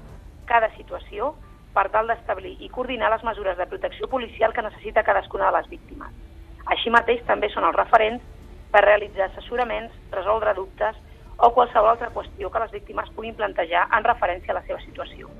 cada 0.50 0.72
situació 0.74 1.36
per 1.72 1.86
tal 1.94 2.10
d'establir 2.10 2.56
i 2.58 2.72
coordinar 2.74 3.12
les 3.14 3.22
mesures 3.22 3.56
de 3.56 3.70
protecció 3.70 4.10
policial 4.10 4.52
que 4.52 4.66
necessita 4.66 5.06
cadascuna 5.06 5.52
de 5.52 5.58
les 5.60 5.70
víctimes. 5.70 6.29
Així 6.70 6.90
mateix 6.94 7.22
també 7.26 7.50
són 7.52 7.66
els 7.66 7.76
referents 7.76 8.22
per 8.70 8.84
realitzar 8.86 9.28
assessoraments, 9.28 9.94
resoldre 10.14 10.54
dubtes 10.54 10.98
o 11.40 11.50
qualsevol 11.56 11.94
altra 11.94 12.10
qüestió 12.14 12.50
que 12.50 12.62
les 12.62 12.72
víctimes 12.72 13.10
puguin 13.16 13.34
plantejar 13.34 13.86
en 13.96 14.04
referència 14.04 14.52
a 14.52 14.60
la 14.60 14.64
seva 14.66 14.78
situació. 14.84 15.30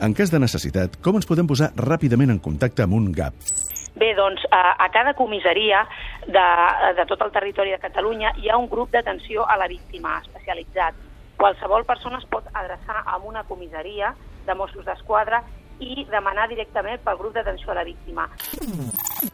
En 0.00 0.14
cas 0.16 0.30
de 0.32 0.38
necessitat, 0.40 1.00
com 1.04 1.18
ens 1.18 1.28
podem 1.28 1.48
posar 1.48 1.72
ràpidament 1.76 2.32
en 2.32 2.40
contacte 2.40 2.84
amb 2.84 2.96
un 2.96 3.10
GAP? 3.16 3.34
Bé, 4.00 4.12
doncs 4.14 4.44
a, 4.54 4.76
a 4.78 4.88
cada 4.94 5.14
comissaria 5.18 5.82
de, 6.26 6.46
de 6.96 7.06
tot 7.10 7.24
el 7.26 7.32
territori 7.34 7.74
de 7.74 7.80
Catalunya 7.82 8.32
hi 8.38 8.48
ha 8.48 8.58
un 8.60 8.68
grup 8.70 8.92
d'atenció 8.94 9.44
a 9.44 9.58
la 9.60 9.68
víctima 9.68 10.20
especialitzat. 10.22 10.94
Qualsevol 11.40 11.84
persona 11.88 12.20
es 12.20 12.28
pot 12.30 12.46
adreçar 12.52 13.02
a 13.04 13.18
una 13.18 13.42
comissaria 13.48 14.14
de 14.46 14.54
Mossos 14.54 14.86
d'Esquadra 14.86 15.42
i 15.80 16.06
demanar 16.12 16.46
directament 16.48 17.02
pel 17.04 17.18
grup 17.18 17.34
d'atenció 17.34 17.72
a 17.72 17.80
la 17.80 17.84
víctima. 17.88 18.28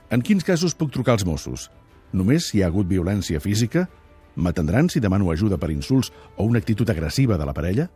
En 0.09 0.23
quins 0.23 0.45
casos 0.47 0.75
puc 0.79 0.92
trucar 0.95 1.16
als 1.16 1.25
Mossos? 1.27 1.66
Només 2.14 2.45
si 2.47 2.59
hi 2.59 2.62
ha 2.62 2.69
hagut 2.71 2.87
violència 2.87 3.40
física? 3.42 3.88
M'atendran 4.38 4.87
si 4.92 5.01
demano 5.03 5.33
ajuda 5.33 5.59
per 5.59 5.73
insults 5.73 6.12
o 6.37 6.45
una 6.47 6.61
actitud 6.62 6.88
agressiva 6.92 7.38
de 7.40 7.47
la 7.49 7.55
parella? 7.57 7.88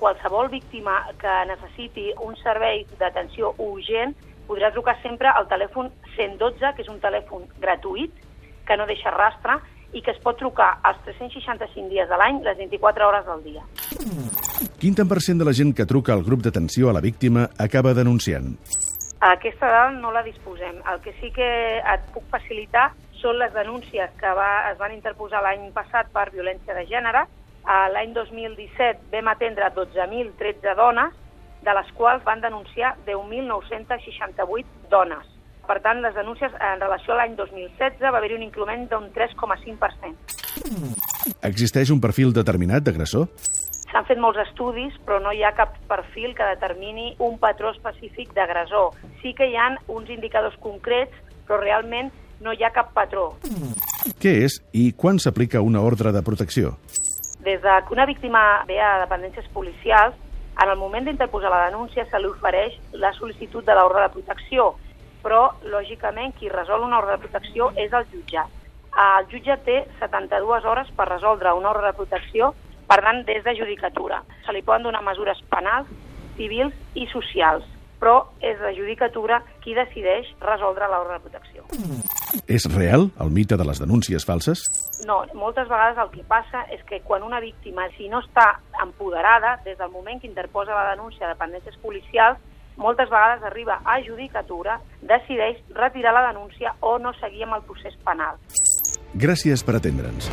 Qualsevol 0.00 0.50
víctima 0.50 0.96
que 1.20 1.34
necessiti 1.46 2.08
un 2.24 2.34
servei 2.40 2.82
d'atenció 2.98 3.52
urgent 3.62 4.16
podrà 4.48 4.72
trucar 4.74 4.96
sempre 5.04 5.30
al 5.30 5.46
telèfon 5.46 5.92
112, 6.16 6.72
que 6.74 6.82
és 6.82 6.90
un 6.90 6.98
telèfon 7.04 7.46
gratuït, 7.62 8.10
que 8.66 8.76
no 8.76 8.88
deixa 8.90 9.14
rastre, 9.14 9.60
i 9.94 10.02
que 10.02 10.10
es 10.10 10.18
pot 10.26 10.38
trucar 10.42 10.80
als 10.82 10.98
365 11.06 11.86
dies 11.92 12.10
de 12.10 12.18
l'any, 12.18 12.42
les 12.42 12.58
24 12.58 13.06
hores 13.06 13.30
del 13.30 13.46
dia. 13.46 13.62
Quin 14.82 14.98
tant 14.98 15.06
per 15.06 15.22
cent 15.22 15.38
de 15.38 15.46
la 15.46 15.54
gent 15.54 15.70
que 15.78 15.86
truca 15.86 16.12
al 16.12 16.26
grup 16.26 16.42
d'atenció 16.42 16.90
a 16.90 16.96
la 16.98 17.04
víctima 17.04 17.46
acaba 17.62 17.94
denunciant? 17.94 18.56
Aquesta 19.20 19.66
dada 19.66 19.90
no 19.96 20.12
la 20.12 20.22
disposem. 20.22 20.82
El 20.92 21.00
que 21.00 21.14
sí 21.20 21.30
que 21.32 21.48
et 21.80 22.08
puc 22.12 22.24
facilitar 22.32 22.90
són 23.16 23.38
les 23.40 23.52
denúncies 23.54 24.10
que 24.20 24.32
va, 24.36 24.70
es 24.70 24.78
van 24.78 24.92
interposar 24.92 25.40
l'any 25.44 25.70
passat 25.76 26.10
per 26.12 26.28
violència 26.34 26.76
de 26.76 26.84
gènere. 26.90 27.24
A 27.66 27.88
L'any 27.90 28.12
2017 28.14 29.08
vam 29.10 29.32
atendre 29.32 29.70
12.013 29.74 30.76
dones, 30.78 31.14
de 31.66 31.74
les 31.74 31.88
quals 31.98 32.22
van 32.24 32.40
denunciar 32.44 32.94
10.968 33.06 34.64
dones. 34.90 35.24
Per 35.66 35.80
tant, 35.82 35.98
les 36.04 36.14
denúncies 36.14 36.52
en 36.62 36.80
relació 36.80 37.14
a 37.14 37.16
l'any 37.22 37.34
2016 37.34 37.98
va 38.04 38.12
haver-hi 38.20 38.36
un 38.36 38.44
increment 38.46 38.86
d'un 38.92 39.08
3,5%. 39.16 40.14
Existeix 41.48 41.90
un 41.90 42.00
perfil 42.00 42.30
determinat 42.36 42.86
d'agressor? 42.86 43.26
S'han 43.96 44.04
fet 44.04 44.18
molts 44.20 44.36
estudis, 44.42 44.92
però 45.06 45.16
no 45.24 45.30
hi 45.32 45.38
ha 45.40 45.54
cap 45.56 45.70
perfil 45.88 46.34
que 46.36 46.44
determini 46.44 47.14
un 47.24 47.38
patró 47.40 47.70
específic 47.72 48.34
d'agressor. 48.36 48.90
Sí 49.22 49.30
que 49.32 49.46
hi 49.48 49.54
han 49.56 49.78
uns 49.88 50.10
indicadors 50.12 50.58
concrets, 50.60 51.16
però 51.48 51.56
realment 51.62 52.10
no 52.44 52.52
hi 52.52 52.60
ha 52.60 52.68
cap 52.74 52.90
patró. 52.92 53.22
Què 54.20 54.34
és 54.44 54.58
i 54.76 54.90
quan 55.00 55.16
s'aplica 55.16 55.62
una 55.64 55.80
ordre 55.80 56.12
de 56.12 56.20
protecció? 56.26 56.74
Des 57.46 57.62
de 57.62 57.78
que 57.86 57.96
una 57.96 58.04
víctima 58.04 58.42
ve 58.68 58.76
a 58.84 58.98
dependències 59.06 59.48
policials, 59.56 60.12
en 60.60 60.74
el 60.74 60.76
moment 60.76 61.08
d'interposar 61.08 61.54
la 61.54 61.64
denúncia 61.70 62.04
se 62.10 62.20
li 62.20 62.28
ofereix 62.28 62.76
la 62.92 63.14
sol·licitud 63.16 63.64
de 63.64 63.78
l'ordre 63.80 64.04
de 64.04 64.12
protecció, 64.18 64.74
però, 65.24 65.54
lògicament, 65.72 66.36
qui 66.36 66.52
resol 66.52 66.84
una 66.84 67.00
ordre 67.00 67.16
de 67.16 67.24
protecció 67.24 67.72
és 67.80 67.96
el 67.96 68.04
jutjat. 68.12 68.52
El 68.92 69.32
jutge 69.32 69.56
té 69.64 69.80
72 70.04 70.68
hores 70.68 70.92
per 70.92 71.08
resoldre 71.08 71.56
una 71.56 71.72
ordre 71.72 71.88
de 71.88 71.96
protecció, 71.96 72.52
per 72.86 73.00
tant, 73.02 73.24
des 73.26 73.44
de 73.44 73.56
judicatura. 73.58 74.22
Se 74.46 74.54
li 74.54 74.62
poden 74.62 74.86
donar 74.88 75.02
mesures 75.04 75.40
penals, 75.50 75.88
civils 76.36 76.74
i 76.94 77.06
socials, 77.12 77.64
però 78.00 78.16
és 78.44 78.58
la 78.60 78.72
judicatura 78.76 79.40
qui 79.64 79.74
decideix 79.74 80.28
resoldre 80.42 80.88
l'ordre 80.90 81.16
de 81.16 81.24
protecció. 81.24 81.64
És 82.46 82.66
real 82.74 83.08
el 83.22 83.30
mite 83.32 83.56
de 83.56 83.64
les 83.64 83.80
denúncies 83.80 84.26
falses? 84.28 84.62
No, 85.08 85.22
moltes 85.34 85.68
vegades 85.70 85.98
el 86.02 86.12
que 86.12 86.26
passa 86.28 86.66
és 86.74 86.82
que 86.88 87.00
quan 87.06 87.24
una 87.24 87.40
víctima, 87.40 87.88
si 87.96 88.10
no 88.12 88.20
està 88.24 88.58
empoderada, 88.82 89.56
des 89.64 89.78
del 89.78 89.90
moment 89.94 90.20
que 90.20 90.28
interposa 90.28 90.76
la 90.76 90.92
denúncia 90.92 91.26
de 91.26 91.32
dependències 91.34 91.80
policials, 91.82 92.38
moltes 92.76 93.08
vegades 93.08 93.42
arriba 93.42 93.80
a 93.84 93.98
judicatura, 94.04 94.78
decideix 95.00 95.62
retirar 95.74 96.12
la 96.12 96.26
denúncia 96.28 96.76
o 96.80 96.98
no 96.98 97.14
seguir 97.22 97.46
amb 97.48 97.60
el 97.60 97.66
procés 97.68 97.96
penal. 98.04 98.36
Gràcies 99.16 99.64
per 99.64 99.78
atendre'ns. 99.80 100.28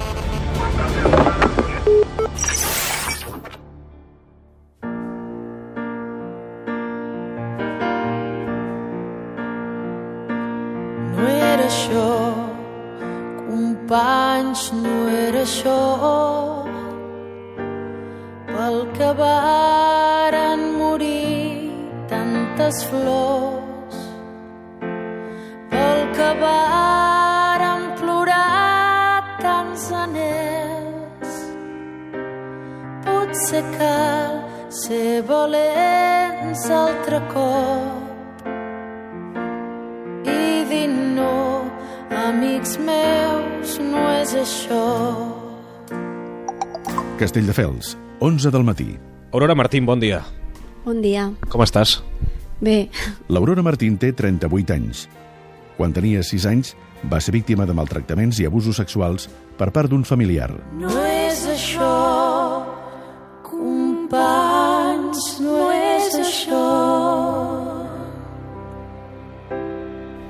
Castelldefels, 47.23 47.97
11 48.19 48.51
del 48.51 48.65
matí. 48.65 48.97
Aurora 49.31 49.55
Martín, 49.55 49.85
bon 49.85 49.97
dia. 49.97 50.17
Bon 50.83 50.97
dia. 50.99 51.29
Com 51.47 51.61
estàs? 51.63 52.01
Bé, 52.59 52.89
L'Aurora 53.31 53.63
Martín 53.63 53.95
té 53.95 54.09
38 54.11 54.73
anys. 54.75 55.05
Quan 55.77 55.93
tenia 55.95 56.19
6 56.19 56.47
anys, 56.51 56.73
va 57.07 57.21
ser 57.23 57.31
víctima 57.31 57.63
de 57.63 57.71
maltractaments 57.77 58.41
i 58.43 58.47
abusos 58.49 58.75
sexuals 58.75 59.29
per 59.55 59.69
part 59.71 59.87
d'un 59.87 60.03
familiar. 60.03 60.49
No 60.75 60.91
és 61.07 61.45
això, 61.47 61.93
companys, 63.47 65.23
no 65.45 65.69
és 65.71 66.17
això. 66.19 66.65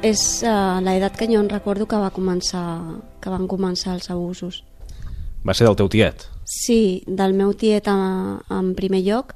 és 0.03 0.21
uh, 0.45 0.77
l'edat 0.83 1.17
que 1.17 1.25
jo 1.31 1.41
em 1.41 1.49
recordo 1.49 1.87
que 1.87 1.97
va 1.97 2.13
començar 2.13 2.61
que 3.23 3.33
van 3.33 3.49
començar 3.49 3.95
els 3.97 4.11
abusos. 4.13 4.61
Va 5.41 5.57
ser 5.57 5.65
del 5.65 5.79
teu 5.79 5.89
tiet? 5.89 6.27
Sí, 6.45 7.03
del 7.07 7.33
meu 7.37 7.53
tiet 7.55 7.87
a, 7.87 7.97
en 8.51 8.73
primer 8.75 9.03
lloc, 9.05 9.33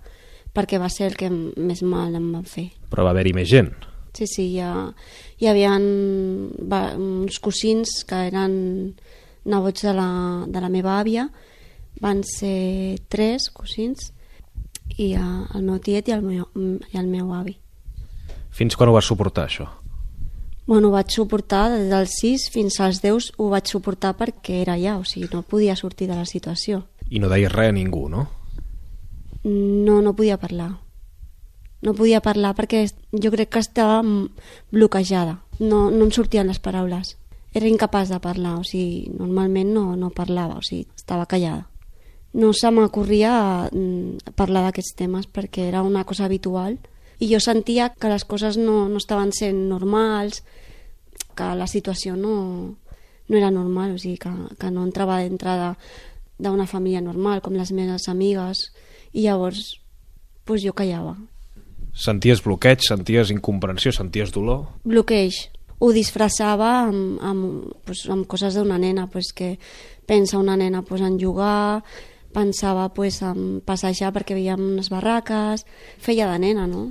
perquè 0.53 0.79
va 0.81 0.89
ser 0.89 1.11
el 1.11 1.17
que 1.19 1.29
més 1.29 1.83
mal 1.83 2.15
em 2.17 2.31
van 2.33 2.47
fer. 2.47 2.69
Però 2.91 3.05
va 3.05 3.13
haver-hi 3.15 3.35
més 3.37 3.49
gent. 3.49 3.71
Sí, 4.17 4.25
sí, 4.25 4.47
hi, 4.55 4.61
ha, 4.65 4.87
hi 5.37 5.49
havia 5.49 5.75
va, 5.77 6.81
uns 6.97 7.37
cosins 7.43 8.01
que 8.07 8.23
eren 8.31 8.55
nebots 9.47 9.85
de 9.85 9.93
la, 9.93 10.09
de 10.49 10.63
la 10.63 10.71
meva 10.73 10.97
àvia, 10.99 11.27
van 12.01 12.23
ser 12.25 12.97
tres 13.09 13.51
cosins, 13.53 14.11
i 14.97 15.13
el 15.13 15.61
meu 15.61 15.77
tiet 15.83 16.09
i 16.09 16.15
el 16.15 16.23
meu, 16.25 16.47
i 16.55 16.97
el 16.97 17.09
meu 17.09 17.33
avi. 17.35 17.57
Fins 18.57 18.75
quan 18.75 18.89
ho 18.89 18.95
vas 18.95 19.05
suportar, 19.05 19.45
això? 19.45 19.67
Bueno, 20.67 20.89
ho 20.89 20.95
vaig 20.97 21.13
suportar 21.13 21.69
des 21.71 21.85
dels 21.87 22.17
6 22.19 22.49
fins 22.51 22.79
als 22.83 22.99
10 23.03 23.31
ho 23.37 23.49
vaig 23.53 23.69
suportar 23.69 24.15
perquè 24.19 24.61
era 24.65 24.75
allà, 24.75 24.97
o 24.99 25.05
sigui, 25.07 25.29
no 25.31 25.45
podia 25.45 25.77
sortir 25.79 26.09
de 26.09 26.17
la 26.17 26.25
situació. 26.25 26.83
I 27.09 27.19
no 27.19 27.29
deies 27.31 27.51
res 27.51 27.71
a 27.71 27.75
ningú, 27.75 28.07
no? 28.09 28.27
No, 29.43 30.01
no 30.01 30.15
podia 30.15 30.37
parlar. 30.37 30.73
No 31.81 31.93
podia 31.93 32.19
parlar 32.25 32.55
perquè 32.57 32.87
jo 33.13 33.31
crec 33.31 33.53
que 33.53 33.61
estava 33.63 34.01
bloquejada. 34.71 35.39
No, 35.59 35.87
no 35.91 36.07
em 36.07 36.11
sortien 36.11 36.49
les 36.49 36.59
paraules. 36.59 37.15
Era 37.53 37.69
incapaç 37.69 38.09
de 38.11 38.19
parlar, 38.19 38.57
o 38.59 38.65
sigui, 38.67 39.07
normalment 39.17 39.71
no, 39.73 39.95
no 39.95 40.11
parlava, 40.11 40.57
o 40.59 40.65
sigui, 40.65 40.87
estava 40.97 41.25
callada. 41.25 41.67
No 42.33 42.51
se 42.53 42.69
m'ocorria 42.69 43.69
mm, 43.71 44.33
parlar 44.35 44.65
d'aquests 44.67 44.97
temes 44.99 45.29
perquè 45.31 45.69
era 45.69 45.81
una 45.81 46.03
cosa 46.05 46.27
habitual 46.27 46.75
i 47.19 47.31
jo 47.31 47.39
sentia 47.41 47.89
que 47.95 48.11
les 48.11 48.25
coses 48.25 48.59
no, 48.59 48.85
no 48.89 48.99
estaven 48.99 49.31
sent 49.33 49.63
normals, 49.71 50.43
que 51.37 51.47
la 51.55 51.69
situació 51.71 52.17
no, 52.17 52.35
no 53.29 53.37
era 53.37 53.49
normal, 53.49 53.95
o 53.95 53.97
sigui, 54.01 54.17
que, 54.21 54.33
que 54.59 54.69
no 54.73 54.83
entrava 54.85 55.21
d'entrada 55.23 55.75
d'una 56.37 56.67
família 56.69 57.01
normal, 57.01 57.41
com 57.41 57.57
les 57.57 57.71
meves 57.73 58.07
amigues, 58.09 58.69
i 59.13 59.25
llavors 59.25 59.77
pues, 60.45 60.63
jo 60.63 60.73
callava. 60.73 61.17
Senties 61.97 62.43
bloqueig, 62.45 62.83
senties 62.85 63.31
incomprensió, 63.33 63.91
senties 63.91 64.31
dolor? 64.31 64.67
Bloqueig. 64.85 65.47
Ho 65.79 65.91
disfressava 65.93 66.87
amb, 66.87 67.17
amb, 67.21 67.73
pues, 67.85 68.05
amb 68.09 68.25
coses 68.29 68.57
d'una 68.57 68.77
nena, 68.81 69.07
pues, 69.11 69.33
que 69.33 69.57
pensa 70.07 70.37
una 70.37 70.55
nena 70.57 70.81
pues, 70.81 71.01
en 71.01 71.19
jugar, 71.19 71.83
pensava 72.33 72.89
pues, 72.93 73.21
en 73.25 73.59
passejar 73.65 74.13
perquè 74.15 74.37
veiem 74.37 74.61
unes 74.73 74.89
barraques, 74.93 75.65
feia 75.97 76.29
de 76.31 76.39
nena, 76.41 76.65
no? 76.69 76.87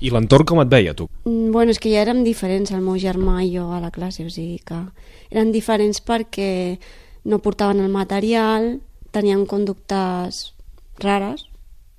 I 0.00 0.10
l'entorn 0.12 0.44
com 0.44 0.60
et 0.60 0.68
veia, 0.68 0.92
tu? 0.96 1.06
Mm, 1.24 1.52
Bueno, 1.54 1.72
és 1.72 1.80
que 1.80 1.92
ja 1.92 2.02
érem 2.04 2.24
diferents, 2.24 2.72
el 2.72 2.84
meu 2.84 2.98
germà 3.00 3.40
i 3.44 3.54
jo 3.54 3.70
a 3.72 3.80
la 3.80 3.92
classe, 3.92 4.26
o 4.26 4.32
sigui 4.32 4.58
que 4.64 4.82
eren 5.30 5.52
diferents 5.54 6.02
perquè 6.04 6.76
no 7.24 7.40
portaven 7.42 7.80
el 7.80 7.92
material, 7.92 8.76
tenien 9.16 9.46
conductes 9.48 10.52
rares, 11.00 11.48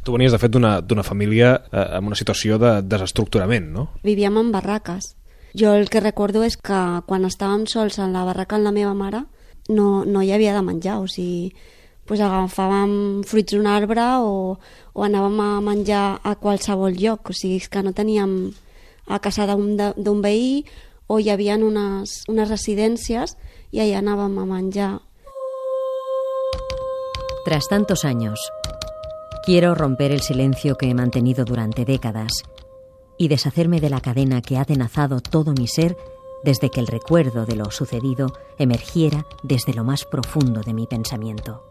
Tu 0.07 0.13
venies, 0.15 0.31
de 0.31 0.37
fet, 0.39 0.53
d'una 0.55 1.03
família 1.03 1.49
eh, 1.67 1.81
amb 1.97 2.07
una 2.07 2.15
situació 2.15 2.55
de 2.61 2.77
desestructurament, 2.79 3.65
no? 3.75 3.89
vivíem 4.07 4.37
en 4.39 4.53
barraques. 4.53 5.17
Jo 5.57 5.73
el 5.75 5.89
que 5.91 5.99
recordo 5.99 6.45
és 6.47 6.55
que 6.55 6.79
quan 7.09 7.25
estàvem 7.27 7.65
sols 7.67 7.97
en 7.99 8.13
la 8.15 8.23
barraca 8.23 8.55
amb 8.55 8.69
la 8.69 8.71
meva 8.71 8.93
mare 8.95 9.25
no, 9.67 10.05
no 10.05 10.21
hi 10.23 10.31
havia 10.31 10.53
de 10.55 10.61
menjar, 10.63 11.01
o 11.03 11.09
sigui, 11.11 11.51
pues 12.07 12.21
agafàvem 12.23 13.25
fruits 13.27 13.51
d'un 13.51 13.67
arbre 13.67 14.05
o, 14.23 14.55
o 14.95 15.03
anàvem 15.03 15.41
a 15.43 15.49
menjar 15.65 16.05
a 16.23 16.35
qualsevol 16.39 16.95
lloc, 16.95 17.33
o 17.33 17.35
sigui, 17.35 17.59
és 17.59 17.67
que 17.67 17.83
no 17.83 17.91
teníem 17.91 18.37
a 19.07 19.19
casa 19.19 19.43
d'un 19.47 20.23
veí 20.23 20.63
o 21.07 21.19
hi 21.19 21.31
havia 21.35 21.59
unes, 21.59 22.21
unes 22.31 22.47
residències 22.47 23.35
i 23.75 23.83
allà 23.83 23.99
anàvem 23.99 24.39
a 24.39 24.47
menjar. 24.55 24.93
Tras 27.47 27.69
tantos 27.69 28.03
años, 28.03 28.51
quiero 29.45 29.73
romper 29.73 30.11
el 30.11 30.19
silencio 30.19 30.75
que 30.75 30.89
he 30.89 30.93
mantenido 30.93 31.45
durante 31.45 31.85
décadas 31.85 32.43
y 33.17 33.29
deshacerme 33.29 33.79
de 33.79 33.89
la 33.89 34.01
cadena 34.01 34.41
que 34.41 34.57
ha 34.57 34.65
tenazado 34.65 35.21
todo 35.21 35.53
mi 35.53 35.65
ser 35.65 35.95
desde 36.43 36.69
que 36.69 36.81
el 36.81 36.87
recuerdo 36.87 37.45
de 37.45 37.55
lo 37.55 37.71
sucedido 37.71 38.33
emergiera 38.57 39.25
desde 39.43 39.73
lo 39.73 39.85
más 39.85 40.03
profundo 40.03 40.59
de 40.59 40.73
mi 40.73 40.87
pensamiento. 40.87 41.63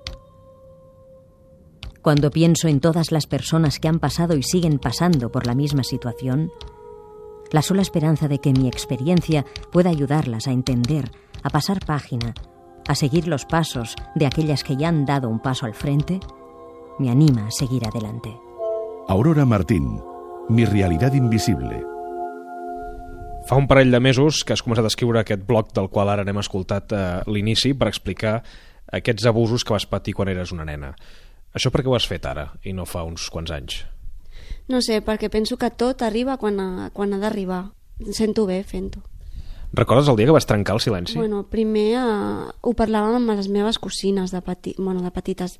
Cuando 2.00 2.30
pienso 2.30 2.68
en 2.68 2.80
todas 2.80 3.12
las 3.12 3.26
personas 3.26 3.78
que 3.78 3.88
han 3.88 3.98
pasado 3.98 4.34
y 4.34 4.42
siguen 4.42 4.78
pasando 4.78 5.30
por 5.30 5.46
la 5.46 5.54
misma 5.54 5.84
situación, 5.84 6.50
la 7.50 7.60
sola 7.60 7.82
esperanza 7.82 8.28
de 8.28 8.38
que 8.38 8.54
mi 8.54 8.66
experiencia 8.66 9.44
pueda 9.72 9.90
ayudarlas 9.90 10.46
a 10.46 10.52
entender, 10.52 11.10
a 11.42 11.50
pasar 11.50 11.84
página, 11.84 12.32
a 12.88 12.94
seguir 12.94 13.28
los 13.28 13.44
pasos 13.44 13.96
de 14.14 14.26
aquellas 14.26 14.64
que 14.64 14.76
ya 14.76 14.88
han 14.88 15.04
dado 15.04 15.28
un 15.28 15.40
paso 15.40 15.66
al 15.66 15.74
frente, 15.74 16.20
me 16.98 17.10
anima 17.10 17.46
a 17.46 17.50
seguir 17.50 17.86
adelante. 17.86 18.36
Aurora 19.08 19.44
Martín, 19.44 20.00
Mi 20.48 20.64
realitat 20.64 21.14
invisible. 21.14 21.80
Fa 23.48 23.56
un 23.58 23.66
parell 23.66 23.90
de 23.90 23.98
mesos 23.98 24.44
que 24.46 24.54
has 24.54 24.62
començat 24.62 24.86
a 24.86 24.90
escriure 24.92 25.18
aquest 25.18 25.42
blog 25.46 25.72
del 25.74 25.88
qual 25.90 26.10
ara 26.12 26.22
n'hem 26.26 26.38
escoltat 26.38 26.94
eh, 26.94 27.02
l'inici 27.26 27.72
per 27.74 27.88
explicar 27.90 28.36
aquests 28.94 29.26
abusos 29.26 29.64
que 29.66 29.74
vas 29.74 29.88
patir 29.90 30.14
quan 30.14 30.30
eres 30.30 30.52
una 30.54 30.66
nena. 30.66 30.92
Això 31.50 31.72
per 31.74 31.82
què 31.82 31.90
ho 31.90 31.96
has 31.98 32.06
fet 32.06 32.26
ara 32.30 32.52
i 32.62 32.74
no 32.76 32.86
fa 32.86 33.02
uns 33.02 33.26
quants 33.30 33.50
anys? 33.50 33.80
No 34.70 34.78
sé, 34.82 35.00
perquè 35.02 35.30
penso 35.34 35.58
que 35.58 35.70
tot 35.74 36.02
arriba 36.06 36.38
quan 36.38 36.62
ha, 36.62 36.70
quan 36.94 37.14
ha 37.14 37.18
d'arribar. 37.22 37.64
Sento 38.14 38.46
bé 38.46 38.62
fent-ho. 38.62 39.02
Recordes 39.76 40.08
el 40.08 40.16
dia 40.16 40.26
que 40.26 40.32
vas 40.32 40.46
trencar 40.48 40.74
el 40.74 40.80
silenci? 40.80 41.18
Bueno, 41.18 41.42
primer 41.52 41.90
eh, 42.00 42.54
ho 42.64 42.72
parlàvem 42.72 43.18
amb 43.18 43.34
les 43.36 43.50
meves 43.52 43.76
cosines 43.76 44.32
de, 44.32 44.40
peti 44.40 44.72
bueno, 44.78 45.02
de 45.04 45.10
petites, 45.12 45.58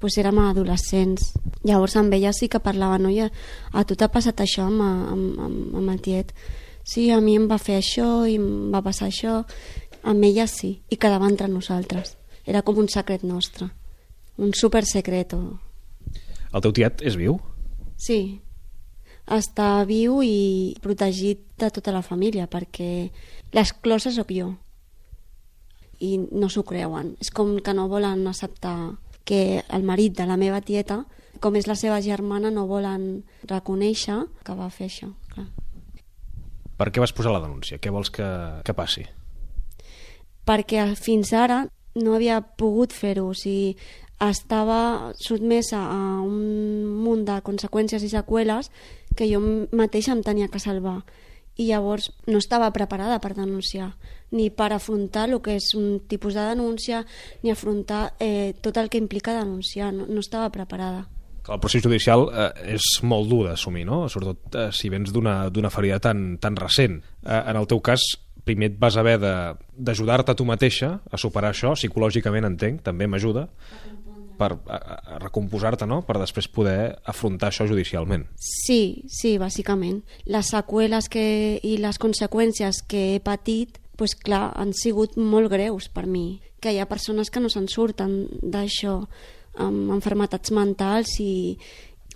pues 0.00 0.16
érem 0.16 0.40
adolescents. 0.40 1.34
Llavors 1.68 1.98
amb 2.00 2.16
elles 2.16 2.40
sí 2.40 2.48
que 2.48 2.62
parlava, 2.64 2.96
no? 2.98 3.12
I 3.12 3.26
a, 3.26 3.28
a 3.76 3.84
tu 3.84 3.98
t'ha 4.00 4.08
passat 4.08 4.40
això 4.40 4.64
amb, 4.64 4.80
amb, 4.80 5.44
amb, 5.44 5.76
amb 5.76 5.92
el 5.92 6.00
tiet? 6.00 6.32
Sí, 6.88 7.10
a 7.12 7.20
mi 7.20 7.36
em 7.36 7.44
va 7.50 7.60
fer 7.60 7.76
això 7.82 8.24
i 8.24 8.38
em 8.40 8.72
va 8.72 8.80
passar 8.80 9.10
això. 9.10 9.42
Amb 10.08 10.24
elles 10.24 10.56
sí, 10.56 10.78
i 10.88 10.96
quedava 10.96 11.28
entre 11.28 11.52
nosaltres. 11.52 12.16
Era 12.48 12.64
com 12.64 12.80
un 12.80 12.88
secret 12.88 13.28
nostre, 13.28 13.68
un 14.40 14.56
super 14.56 14.86
secreto. 14.88 15.42
El 16.48 16.64
teu 16.64 16.72
tiet 16.72 17.04
és 17.04 17.20
viu? 17.20 17.36
Sí, 18.00 18.40
està 19.30 19.84
viu 19.88 20.20
i 20.26 20.74
protegit 20.82 21.44
de 21.60 21.70
tota 21.70 21.94
la 21.94 22.02
família 22.02 22.48
perquè 22.50 23.10
l'exclosa 23.54 24.12
sóc 24.14 24.32
jo 24.34 24.50
i 26.00 26.16
no 26.18 26.48
s'ho 26.48 26.64
creuen. 26.64 27.14
És 27.20 27.30
com 27.30 27.58
que 27.60 27.74
no 27.76 27.88
volen 27.88 28.26
acceptar 28.26 28.96
que 29.24 29.62
el 29.68 29.84
marit 29.84 30.16
de 30.16 30.26
la 30.26 30.38
meva 30.40 30.62
tieta, 30.64 31.04
com 31.40 31.56
és 31.56 31.68
la 31.68 31.76
seva 31.76 32.00
germana, 32.02 32.50
no 32.50 32.66
volen 32.66 33.22
reconèixer 33.46 34.18
que 34.44 34.56
va 34.56 34.70
fer 34.72 34.88
això. 34.88 35.12
Clar. 35.34 35.46
Per 36.80 36.88
què 36.88 37.04
vas 37.04 37.12
posar 37.12 37.36
la 37.36 37.44
denúncia? 37.44 37.78
Què 37.78 37.92
vols 37.92 38.10
que, 38.10 38.26
que 38.64 38.74
passi? 38.74 39.04
perquè 40.50 40.84
fins 40.98 41.32
ara 41.36 41.64
no 42.00 42.14
havia 42.16 42.40
pogut 42.40 42.94
fer-ho, 42.94 43.30
o 43.30 43.36
sigui, 43.36 43.76
estava 44.20 45.12
sotmesa 45.16 45.80
a 45.80 46.20
un 46.20 46.84
munt 47.00 47.24
de 47.28 47.38
conseqüències 47.44 48.04
i 48.04 48.10
seqüeles 48.12 48.68
que 49.16 49.28
jo 49.30 49.40
mateixa 49.72 50.14
em 50.14 50.22
tenia 50.22 50.48
que 50.48 50.62
salvar. 50.62 51.02
I 51.60 51.66
llavors 51.68 52.08
no 52.30 52.38
estava 52.38 52.70
preparada 52.72 53.18
per 53.20 53.34
denunciar 53.36 53.92
ni 54.30 54.48
per 54.50 54.72
afrontar 54.72 55.28
el 55.28 55.40
que 55.42 55.56
és 55.58 55.72
un 55.74 56.06
tipus 56.08 56.36
de 56.38 56.44
denúncia 56.46 57.02
ni 57.42 57.50
afrontar 57.50 58.14
eh, 58.20 58.54
tot 58.62 58.78
el 58.78 58.88
que 58.88 59.00
implica 59.02 59.34
denunciar, 59.34 59.92
no, 59.92 60.06
no 60.06 60.22
estava 60.22 60.50
preparada. 60.54 61.08
El 61.50 61.58
procés 61.58 61.82
judicial 61.82 62.28
eh, 62.30 62.76
és 62.76 62.86
molt 63.02 63.28
dur 63.28 63.42
d'assumir, 63.48 63.84
no? 63.88 64.04
Sobretot 64.08 64.54
eh, 64.54 64.68
si 64.76 64.88
vens 64.92 65.10
d'una 65.12 65.72
ferida 65.74 65.98
tan, 65.98 66.36
tan 66.38 66.56
recent. 66.56 67.00
Eh, 67.24 67.40
en 67.40 67.58
el 67.58 67.66
teu 67.66 67.80
cas, 67.82 68.04
primer 68.44 68.70
et 68.70 68.78
vas 68.80 68.96
haver 68.96 69.16
d'ajudar-te 69.20 70.32
a 70.32 70.38
tu 70.38 70.46
mateixa 70.48 70.92
a 71.10 71.20
superar 71.20 71.52
això, 71.52 71.74
psicològicament 71.76 72.46
entenc, 72.48 72.82
també 72.86 73.08
m'ajuda, 73.10 73.48
per 74.40 74.54
recomposar-te, 75.20 75.86
no? 75.88 76.00
Per 76.06 76.16
després 76.20 76.48
poder 76.48 76.96
afrontar 77.10 77.50
això 77.50 77.66
judicialment. 77.68 78.24
Sí, 78.40 79.04
sí, 79.12 79.36
bàsicament. 79.40 80.00
Les 80.24 80.52
seqüeles 80.54 81.10
que, 81.12 81.24
i 81.62 81.76
les 81.82 82.00
conseqüències 82.00 82.82
que 82.88 83.04
he 83.14 83.20
patit, 83.24 83.76
pues 84.00 84.16
clar, 84.16 84.48
han 84.56 84.72
sigut 84.72 85.18
molt 85.20 85.52
greus 85.52 85.90
per 85.92 86.06
mi. 86.08 86.40
Que 86.60 86.72
hi 86.72 86.80
ha 86.80 86.88
persones 86.88 87.28
que 87.28 87.42
no 87.44 87.52
se'n 87.52 87.68
surten 87.68 88.24
d'això, 88.40 89.02
amb 89.60 89.92
enfermetats 89.92 90.52
mentals 90.54 91.16
i 91.20 91.58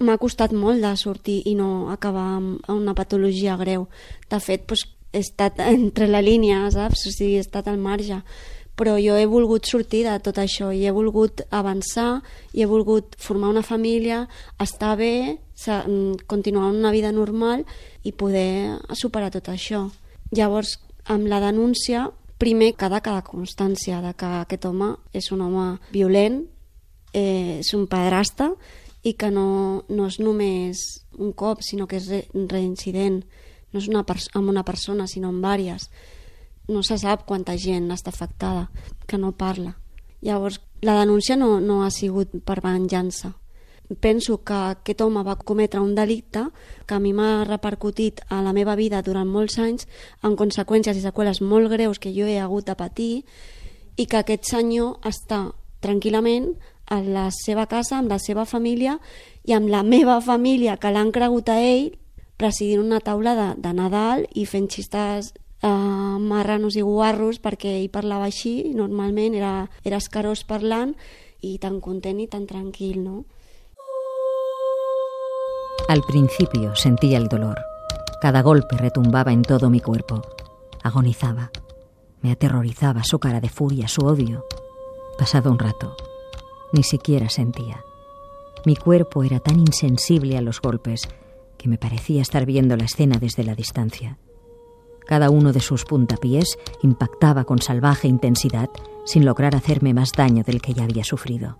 m'ha 0.00 0.18
costat 0.18 0.54
molt 0.54 0.82
de 0.82 0.92
sortir 0.98 1.40
i 1.50 1.54
no 1.58 1.90
acabar 1.92 2.26
amb 2.38 2.68
una 2.72 2.94
patologia 2.94 3.56
greu. 3.60 3.88
De 4.30 4.40
fet, 4.40 4.64
pues, 4.66 4.86
he 5.12 5.22
estat 5.22 5.60
entre 5.76 6.08
la 6.10 6.22
línia, 6.22 6.64
saps? 6.74 7.06
O 7.08 7.14
sigui, 7.14 7.38
he 7.38 7.44
estat 7.44 7.68
al 7.70 7.80
marge 7.82 8.22
però 8.74 8.96
jo 8.98 9.14
he 9.16 9.26
volgut 9.30 9.66
sortir 9.70 10.02
de 10.06 10.14
tot 10.22 10.38
això 10.42 10.72
i 10.74 10.82
he 10.86 10.92
volgut 10.94 11.44
avançar 11.54 12.22
i 12.52 12.62
he 12.62 12.66
volgut 12.66 13.14
formar 13.22 13.52
una 13.52 13.62
família, 13.62 14.24
estar 14.58 14.96
bé, 14.98 15.38
mm, 15.66 16.26
continuar 16.26 16.72
una 16.72 16.90
vida 16.90 17.12
normal 17.12 17.64
i 18.02 18.12
poder 18.12 18.78
superar 18.92 19.30
tot 19.30 19.48
això. 19.48 19.90
Llavors, 20.30 20.80
amb 21.04 21.26
la 21.26 21.40
denúncia, 21.40 22.10
primer 22.38 22.74
quedar 22.74 23.02
cada 23.02 23.22
constància 23.22 24.00
de 24.02 24.14
que 24.14 24.26
aquest 24.26 24.64
home 24.64 24.96
és 25.12 25.30
un 25.30 25.40
home 25.40 25.78
violent, 25.92 26.44
eh, 27.12 27.60
és 27.60 27.74
un 27.74 27.86
pedrasta 27.86 28.54
i 29.04 29.12
que 29.12 29.30
no, 29.30 29.84
no 29.88 30.06
és 30.06 30.18
només 30.18 31.04
un 31.18 31.32
cop, 31.32 31.62
sinó 31.62 31.86
que 31.86 31.96
és 31.96 32.08
re 32.08 32.26
reincident. 32.32 33.24
No 33.72 33.78
és 33.78 33.88
una 33.88 34.04
amb 34.34 34.48
una 34.48 34.64
persona, 34.64 35.06
sinó 35.06 35.28
amb 35.28 35.44
vàries 35.44 35.90
no 36.68 36.82
se 36.82 36.98
sap 36.98 37.24
quanta 37.28 37.56
gent 37.60 37.90
està 37.92 38.10
afectada, 38.10 38.68
que 39.06 39.18
no 39.18 39.32
parla. 39.32 39.76
Llavors, 40.24 40.60
la 40.80 40.98
denúncia 41.00 41.36
no, 41.36 41.60
no 41.60 41.82
ha 41.84 41.90
sigut 41.90 42.32
per 42.44 42.62
venjança. 42.64 43.34
Penso 44.00 44.38
que 44.40 44.56
aquest 44.56 45.02
home 45.04 45.22
va 45.22 45.36
cometre 45.36 45.80
un 45.80 45.94
delicte 45.94 46.46
que 46.86 46.94
a 46.96 47.00
mi 47.00 47.12
m'ha 47.12 47.44
repercutit 47.44 48.22
a 48.32 48.40
la 48.42 48.54
meva 48.56 48.76
vida 48.80 49.02
durant 49.04 49.28
molts 49.28 49.58
anys 49.60 49.84
amb 50.24 50.38
conseqüències 50.40 50.96
i 50.96 51.04
seqüeles 51.04 51.42
molt 51.44 51.68
greus 51.68 52.00
que 52.00 52.14
jo 52.16 52.24
he 52.24 52.38
hagut 52.40 52.64
de 52.64 52.78
patir 52.80 53.24
i 54.00 54.06
que 54.06 54.22
aquest 54.22 54.48
senyor 54.48 55.04
està 55.04 55.52
tranquil·lament 55.84 56.54
a 56.88 57.02
la 57.04 57.28
seva 57.32 57.66
casa, 57.68 57.98
amb 57.98 58.08
la 58.08 58.18
seva 58.18 58.46
família 58.48 58.96
i 59.44 59.52
amb 59.52 59.68
la 59.68 59.82
meva 59.84 60.16
família 60.24 60.78
que 60.80 60.92
l'han 60.92 61.12
cregut 61.12 61.52
a 61.52 61.60
ell 61.60 61.92
presidint 62.40 62.80
una 62.80 63.00
taula 63.04 63.34
de, 63.36 63.48
de 63.60 63.72
Nadal 63.76 64.24
i 64.32 64.46
fent 64.48 64.68
xistes 64.72 65.34
marranos 65.68 66.76
i 66.76 66.82
guarros 66.82 67.40
perquè 67.40 67.78
ell 67.78 67.90
parlava 67.90 68.26
així, 68.28 68.72
normalment 68.74 69.34
era, 69.38 69.54
era 69.84 70.00
escarós 70.02 70.44
parlant 70.44 70.94
i 71.40 71.58
tan 71.58 71.80
content 71.80 72.20
i 72.20 72.26
tan 72.28 72.46
tranquil, 72.46 73.02
no? 73.04 73.24
Al 75.88 76.02
principio 76.02 76.74
sentía 76.74 77.18
el 77.18 77.28
dolor. 77.28 77.60
Cada 78.20 78.42
golpe 78.42 78.76
retumbaba 78.78 79.32
en 79.32 79.42
todo 79.42 79.68
mi 79.68 79.80
cuerpo. 79.80 80.22
Agonizaba. 80.82 81.50
Me 82.22 82.32
aterrorizaba 82.32 83.04
su 83.04 83.18
cara 83.18 83.40
de 83.40 83.50
furia, 83.50 83.86
su 83.86 84.06
odio. 84.06 84.44
Pasado 85.18 85.50
un 85.50 85.58
rato, 85.58 85.94
ni 86.72 86.82
siquiera 86.82 87.28
sentía. 87.28 87.84
Mi 88.64 88.76
cuerpo 88.76 89.22
era 89.22 89.40
tan 89.40 89.60
insensible 89.60 90.38
a 90.38 90.40
los 90.40 90.60
golpes 90.60 91.06
que 91.58 91.68
me 91.68 91.76
parecía 91.76 92.22
estar 92.22 92.46
viendo 92.46 92.76
la 92.76 92.84
escena 92.84 93.18
desde 93.18 93.44
la 93.44 93.54
distancia. 93.54 94.18
Cada 95.06 95.30
uno 95.30 95.52
de 95.52 95.60
sus 95.60 95.84
puntapiés 95.84 96.58
impactaba 96.82 97.44
con 97.44 97.60
salvaje 97.60 98.08
intensidad 98.08 98.70
sin 99.04 99.24
lograr 99.24 99.54
hacerme 99.54 99.92
más 99.92 100.12
daño 100.12 100.42
del 100.44 100.62
que 100.62 100.74
ya 100.74 100.84
había 100.84 101.04
sufrido. 101.04 101.58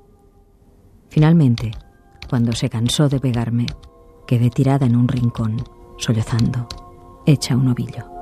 Finalmente, 1.09 1.73
cuando 2.29 2.53
se 2.53 2.71
cansó 2.71 3.09
de 3.09 3.21
pegarme, 3.21 3.67
quedé 4.27 4.51
tirada 4.51 4.87
en 4.87 4.97
un 4.97 5.09
rincón, 5.09 5.63
sollozando, 5.99 6.67
hecha 7.27 7.57
un 7.57 7.69
ovillo. 7.69 8.15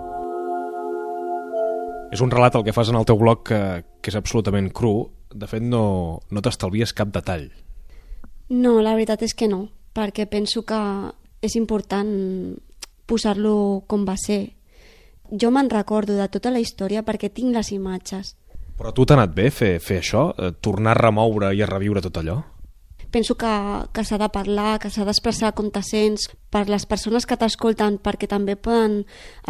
És 2.12 2.20
un 2.20 2.28
relat 2.28 2.58
el 2.58 2.64
que 2.66 2.74
fas 2.76 2.90
en 2.92 2.98
el 2.98 3.06
teu 3.08 3.16
blog 3.16 3.40
que, 3.48 3.58
que 4.04 4.12
és 4.12 4.16
absolutament 4.18 4.68
cru. 4.76 5.08
De 5.32 5.48
fet, 5.48 5.64
no, 5.64 6.20
no 6.28 6.42
t'estalvies 6.44 6.92
cap 6.92 7.08
detall. 7.08 7.46
No, 8.52 8.74
la 8.84 8.92
veritat 8.92 9.24
és 9.24 9.32
que 9.32 9.48
no, 9.48 9.62
perquè 9.96 10.26
penso 10.28 10.60
que 10.68 10.80
és 11.40 11.56
important 11.56 12.10
posar-lo 13.08 13.54
com 13.88 14.04
va 14.04 14.18
ser. 14.20 14.52
Jo 15.32 15.50
me'n 15.50 15.70
recordo 15.72 16.16
de 16.18 16.28
tota 16.28 16.52
la 16.52 16.60
història 16.60 17.02
perquè 17.06 17.30
tinc 17.32 17.54
les 17.56 17.72
imatges. 17.72 18.34
Però 18.76 18.90
a 18.90 18.96
tu 18.96 19.06
t'ha 19.06 19.16
anat 19.16 19.32
bé 19.34 19.48
fer, 19.50 19.78
fer 19.80 20.00
això? 20.02 20.30
Eh, 20.36 20.52
Tornar 20.60 20.92
a 20.92 21.00
remoure 21.00 21.52
i 21.56 21.62
a 21.62 21.68
reviure 21.68 22.02
tot 22.04 22.18
allò? 22.20 22.42
Penso 23.12 23.36
que, 23.36 23.52
que 23.92 24.04
s'ha 24.08 24.16
de 24.20 24.28
parlar, 24.32 24.78
que 24.80 24.88
s'ha 24.88 25.04
d'expressar 25.04 25.52
com 25.56 25.68
te 25.70 25.82
sents 25.84 26.30
per 26.52 26.64
les 26.68 26.86
persones 26.88 27.26
que 27.28 27.36
t'escolten 27.36 27.98
perquè 28.00 28.28
també 28.28 28.56
poden 28.56 29.02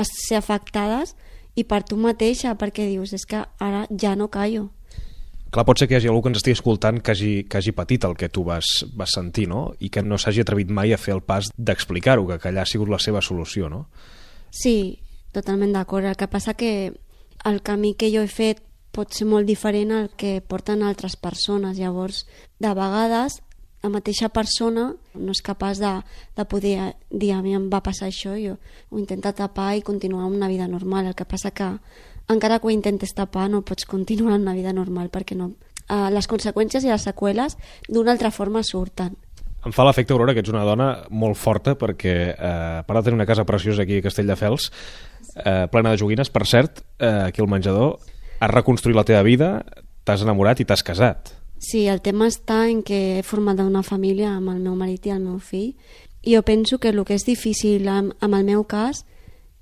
ser 0.03 0.41
afectades 0.41 1.15
i 1.55 1.63
per 1.65 1.83
tu 1.87 1.99
mateixa 2.01 2.57
perquè 2.59 2.89
dius 2.91 3.13
és 3.15 3.27
que 3.29 3.45
ara 3.63 3.85
ja 3.91 4.17
no 4.19 4.31
callo. 4.35 4.71
Clar, 5.53 5.67
pot 5.69 5.79
ser 5.79 5.87
que 5.87 5.95
hi 5.95 5.99
hagi 6.01 6.09
algú 6.09 6.23
que 6.25 6.33
ens 6.33 6.41
estigui 6.41 6.57
escoltant 6.57 6.99
que 7.05 7.13
hagi, 7.13 7.33
que 7.45 7.59
hagi 7.61 7.75
patit 7.77 8.07
el 8.09 8.17
que 8.17 8.31
tu 8.33 8.43
vas, 8.47 8.67
vas 8.97 9.13
sentir, 9.13 9.47
no? 9.51 9.75
I 9.85 9.91
que 9.93 10.03
no 10.03 10.17
s'hagi 10.19 10.43
atrevit 10.43 10.71
mai 10.73 10.95
a 10.95 10.99
fer 10.99 11.13
el 11.15 11.21
pas 11.23 11.51
d'explicar-ho, 11.53 12.25
que 12.27 12.49
allà 12.49 12.65
ha 12.65 12.71
sigut 12.71 12.89
la 12.89 12.99
seva 12.99 13.21
solució, 13.21 13.69
no? 13.69 13.85
Sí, 14.51 14.97
totalment 15.33 15.73
d'acord. 15.73 16.07
El 16.07 16.17
que 16.17 16.29
passa 16.29 16.55
que 16.55 16.93
el 17.45 17.63
camí 17.63 17.95
que 17.95 18.11
jo 18.13 18.23
he 18.23 18.31
fet 18.31 18.63
pot 18.93 19.13
ser 19.17 19.27
molt 19.27 19.49
diferent 19.49 19.93
al 19.93 20.11
que 20.17 20.41
porten 20.45 20.85
altres 20.85 21.17
persones. 21.17 21.79
Llavors, 21.81 22.27
de 22.61 22.75
vegades, 22.77 23.41
la 23.83 23.91
mateixa 23.91 24.29
persona 24.31 24.93
no 25.15 25.35
és 25.35 25.43
capaç 25.43 25.81
de, 25.83 25.93
de 26.37 26.45
poder 26.47 26.93
dir 27.11 27.33
a 27.35 27.41
mi 27.43 27.57
em 27.57 27.67
va 27.73 27.83
passar 27.83 28.09
això, 28.13 28.37
jo 28.39 28.55
ho 28.91 29.01
intenta 29.01 29.33
tapar 29.35 29.73
i 29.77 29.83
continuar 29.83 30.29
una 30.31 30.49
vida 30.49 30.69
normal. 30.69 31.09
El 31.11 31.19
que 31.19 31.27
passa 31.27 31.51
que 31.51 31.73
encara 32.31 32.61
que 32.61 32.69
ho 32.69 32.75
intentes 32.75 33.17
tapar 33.17 33.49
no 33.51 33.65
pots 33.67 33.89
continuar 33.89 34.39
una 34.39 34.55
vida 34.55 34.73
normal 34.73 35.11
perquè 35.11 35.35
no, 35.35 35.53
eh, 35.89 36.09
les 36.15 36.29
conseqüències 36.31 36.85
i 36.87 36.93
les 36.93 37.09
seqüeles 37.09 37.59
d'una 37.89 38.15
altra 38.15 38.31
forma 38.31 38.63
surten. 38.63 39.17
Em 39.63 39.71
fa 39.71 39.85
l'efecte, 39.87 40.11
Aurora, 40.11 40.35
que 40.35 40.43
ets 40.43 40.51
una 40.51 40.65
dona 40.67 40.89
molt 41.11 41.39
forta 41.39 41.77
perquè, 41.79 42.15
eh, 42.35 42.79
a 42.81 42.87
part 42.87 42.99
de 42.99 43.05
tenir 43.07 43.21
una 43.21 43.27
casa 43.27 43.45
preciosa 43.47 43.83
aquí 43.83 43.99
a 43.99 44.03
Castelldefels, 44.03 44.73
eh, 45.37 45.69
plena 45.71 45.93
de 45.93 46.01
joguines, 46.01 46.31
per 46.31 46.47
cert, 46.47 46.83
eh, 46.99 47.29
aquí 47.29 47.43
al 47.43 47.49
menjador, 47.49 47.99
has 48.41 48.51
reconstruït 48.51 48.97
la 48.97 49.07
teva 49.07 49.23
vida, 49.23 49.65
t'has 50.05 50.23
enamorat 50.25 50.61
i 50.61 50.67
t'has 50.67 50.83
casat. 50.83 51.35
Sí, 51.63 51.87
el 51.87 52.01
tema 52.03 52.27
està 52.27 52.65
en 52.67 52.83
que 52.83 53.19
he 53.19 53.23
format 53.23 53.61
una 53.63 53.85
família 53.87 54.33
amb 54.35 54.51
el 54.51 54.59
meu 54.65 54.75
marit 54.75 55.07
i 55.07 55.13
el 55.15 55.23
meu 55.23 55.39
fill 55.39 55.77
i 56.23 56.35
jo 56.35 56.43
penso 56.43 56.79
que 56.79 56.91
el 56.91 57.05
que 57.07 57.15
és 57.15 57.27
difícil 57.27 57.87
amb, 57.89 58.17
amb 58.19 58.35
el 58.35 58.45
meu 58.47 58.65
cas 58.67 59.05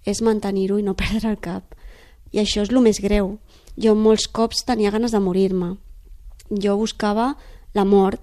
és 0.09 0.23
mantenir-ho 0.25 0.79
i 0.81 0.87
no 0.87 0.96
perdre 1.03 1.35
el 1.35 1.40
cap. 1.40 1.77
I 2.33 2.40
això 2.40 2.64
és 2.64 2.73
el 2.73 2.81
més 2.81 3.01
greu. 3.05 3.37
Jo 3.77 3.94
molts 3.94 4.29
cops 4.29 4.64
tenia 4.64 4.92
ganes 4.92 5.12
de 5.12 5.20
morir-me. 5.20 5.75
Jo 6.51 6.77
buscava 6.81 7.35
la 7.75 7.85
mort 7.85 8.20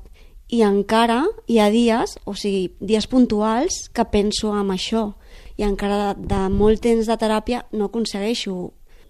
i 0.49 0.61
encara 0.63 1.25
hi 1.47 1.59
ha 1.59 1.69
dies, 1.69 2.17
o 2.25 2.33
sigui, 2.33 2.71
dies 2.79 3.07
puntuals 3.07 3.87
que 3.93 4.05
penso 4.09 4.53
en 4.55 4.71
això 4.71 5.11
i 5.57 5.65
encara 5.65 6.13
de, 6.13 6.27
de 6.29 6.41
molt 6.53 6.81
temps 6.85 7.07
de 7.09 7.17
teràpia 7.17 7.63
no 7.73 7.89
aconsegueixo 7.89 8.57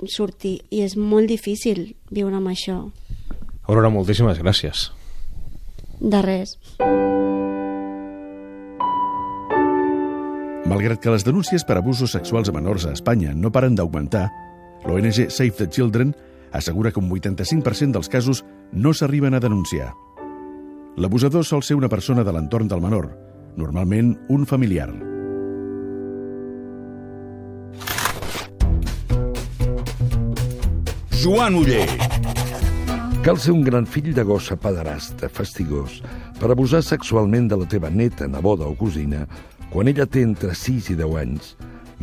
sortir 0.05 0.59
i 0.69 0.83
és 0.85 0.95
molt 0.97 1.27
difícil 1.29 1.95
viure 2.13 2.37
amb 2.37 2.51
això. 2.51 2.79
Aurora, 3.67 3.91
moltíssimes 3.91 4.39
gràcies. 4.39 4.91
De 5.99 6.21
res. 6.23 6.55
Malgrat 10.67 11.01
que 11.01 11.11
les 11.11 11.23
denúncies 11.23 11.63
per 11.63 11.77
abusos 11.79 12.11
sexuals 12.11 12.51
a 12.51 12.55
menors 12.55 12.85
a 12.85 12.93
Espanya 12.95 13.33
no 13.33 13.51
paren 13.51 13.75
d'augmentar, 13.75 14.27
l'ONG 14.85 15.29
Save 15.31 15.55
the 15.57 15.69
Children 15.71 16.13
assegura 16.51 16.91
que 16.91 16.99
un 16.99 17.09
85% 17.09 17.95
dels 17.95 18.09
casos 18.11 18.43
no 18.71 18.93
s'arriben 18.93 19.33
a 19.33 19.43
denunciar. 19.43 19.93
L'abusador 20.97 21.45
sol 21.45 21.63
ser 21.63 21.75
una 21.77 21.89
persona 21.89 22.23
de 22.23 22.33
l'entorn 22.33 22.67
del 22.67 22.81
menor, 22.81 23.11
normalment 23.55 24.15
un 24.29 24.45
familiar. 24.45 25.16
Joan 31.17 31.55
Uller. 31.55 31.87
Cal 33.25 33.39
ser 33.41 33.49
un 33.55 33.63
gran 33.65 33.87
fill 33.89 34.11
de 34.13 34.21
gossa 34.21 34.53
pederasta, 34.53 35.25
fastigós, 35.33 35.95
per 36.37 36.51
abusar 36.53 36.83
sexualment 36.85 37.47
de 37.49 37.57
la 37.57 37.65
teva 37.65 37.89
neta, 37.89 38.27
neboda 38.29 38.67
o 38.69 38.75
cosina 38.77 39.23
quan 39.71 39.89
ella 39.89 40.05
té 40.05 40.21
entre 40.21 40.53
6 40.53 40.91
i 40.93 40.99
10 40.99 41.17
anys 41.23 41.49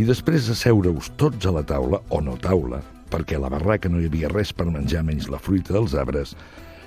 i 0.02 0.08
després 0.08 0.50
asseure-us 0.50 1.12
tots 1.14 1.46
a 1.46 1.54
la 1.54 1.62
taula, 1.62 2.02
o 2.10 2.18
no 2.26 2.34
taula, 2.42 2.82
perquè 3.14 3.38
a 3.38 3.44
la 3.46 3.54
barraca 3.54 3.86
no 3.88 4.02
hi 4.02 4.10
havia 4.10 4.34
res 4.34 4.50
per 4.50 4.66
menjar 4.66 5.06
menys 5.06 5.30
la 5.30 5.38
fruita 5.38 5.78
dels 5.78 5.94
arbres, 5.94 6.34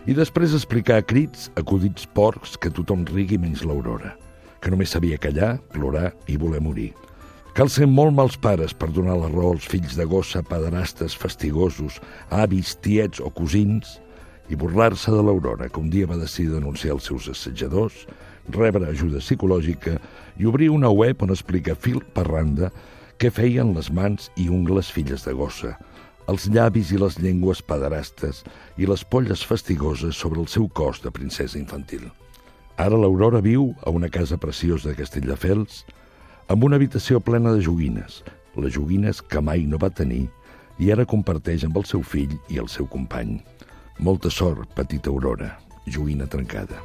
i 0.04 0.12
després 0.12 0.52
explicar 0.52 1.00
a 1.00 1.08
crits, 1.08 1.48
acudits 1.56 2.12
porcs, 2.12 2.60
que 2.60 2.76
tothom 2.76 3.08
rigui 3.08 3.40
menys 3.40 3.64
l'Aurora, 3.64 4.18
que 4.60 4.74
només 4.74 4.92
sabia 4.92 5.16
callar, 5.16 5.62
plorar 5.72 6.12
i 6.28 6.36
voler 6.36 6.60
morir. 6.60 6.92
Cal 7.58 7.72
ser 7.74 7.88
molt 7.90 8.14
mals 8.14 8.36
pares 8.38 8.76
per 8.78 8.92
donar 8.94 9.16
la 9.18 9.32
raó 9.32 9.56
als 9.56 9.64
fills 9.66 9.96
de 9.98 10.06
gossa, 10.06 10.44
pederastes, 10.46 11.16
fastigosos, 11.18 11.96
avis, 12.30 12.76
tiets 12.86 13.18
o 13.18 13.32
cosins, 13.34 13.96
i 14.46 14.54
burlar-se 14.54 15.10
de 15.10 15.24
l'Aurora, 15.26 15.66
que 15.66 15.82
un 15.82 15.90
dia 15.90 16.06
va 16.06 16.20
decidir 16.22 16.52
denunciar 16.54 16.94
els 16.94 17.10
seus 17.10 17.26
assetjadors, 17.34 18.04
rebre 18.54 18.86
ajuda 18.86 19.24
psicològica 19.26 19.96
i 20.38 20.46
obrir 20.46 20.70
una 20.70 20.94
web 20.94 21.26
on 21.26 21.34
explica 21.34 21.74
fil 21.74 21.98
per 22.14 22.28
randa 22.30 22.70
què 23.18 23.34
feien 23.34 23.74
les 23.74 23.90
mans 23.90 24.30
i 24.38 24.52
ungles 24.54 24.94
filles 24.94 25.26
de 25.26 25.34
gossa, 25.34 25.74
els 26.30 26.46
llavis 26.54 26.94
i 26.94 27.02
les 27.02 27.18
llengües 27.18 27.66
pederastes 27.66 28.46
i 28.78 28.86
les 28.86 29.02
polles 29.02 29.42
fastigoses 29.42 30.14
sobre 30.14 30.46
el 30.46 30.46
seu 30.46 30.70
cos 30.70 31.02
de 31.02 31.10
princesa 31.10 31.58
infantil. 31.58 32.06
Ara 32.78 33.02
l'Aurora 33.02 33.42
viu 33.42 33.72
a 33.82 33.90
una 33.90 34.14
casa 34.14 34.38
preciosa 34.38 34.92
de 34.92 35.00
Castelldefels 35.02 35.88
amb 36.48 36.64
una 36.64 36.78
habitació 36.80 37.20
plena 37.20 37.52
de 37.54 37.62
joguines, 37.64 38.22
les 38.56 38.74
joguines 38.74 39.22
que 39.22 39.42
mai 39.44 39.66
no 39.68 39.80
va 39.82 39.90
tenir 39.92 40.26
i 40.80 40.92
ara 40.94 41.06
comparteix 41.10 41.66
amb 41.68 41.78
el 41.80 41.86
seu 41.90 42.04
fill 42.04 42.38
i 42.54 42.60
el 42.62 42.70
seu 42.72 42.88
company. 42.88 43.38
Molta 44.00 44.30
sort, 44.30 44.70
petita 44.78 45.10
Aurora, 45.10 45.52
joguina 45.86 46.28
trencada. 46.30 46.80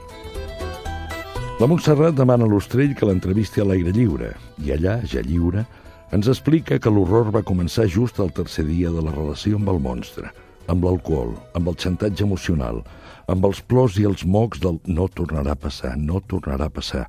La 1.61 1.69
Montserrat 1.69 2.17
demana 2.19 2.49
a 2.49 2.51
l'Ostrell 2.51 2.97
que 2.99 3.07
l'entrevisti 3.07 3.61
a 3.63 3.67
l'aire 3.69 3.93
lliure 3.95 4.33
i 4.65 4.73
allà, 4.75 4.99
ja 5.07 5.23
lliure, 5.23 5.67
ens 6.13 6.29
explica 6.29 6.81
que 6.83 6.91
l'horror 6.91 7.31
va 7.33 7.45
començar 7.47 7.87
just 7.89 8.19
al 8.21 8.33
tercer 8.35 8.65
dia 8.67 8.91
de 8.91 9.05
la 9.05 9.13
relació 9.15 9.61
amb 9.61 9.71
el 9.71 9.79
monstre, 9.85 10.33
amb 10.67 10.85
l'alcohol, 10.85 11.37
amb 11.55 11.71
el 11.71 11.79
xantatge 11.79 12.25
emocional, 12.27 12.83
amb 13.31 13.47
els 13.47 13.63
plors 13.63 13.99
i 14.01 14.09
els 14.09 14.25
mocs 14.25 14.61
del 14.61 14.81
no 14.89 15.07
tornarà 15.09 15.55
a 15.55 15.61
passar, 15.69 15.95
no 15.97 16.21
tornarà 16.27 16.67
a 16.67 16.75
passar. 16.81 17.07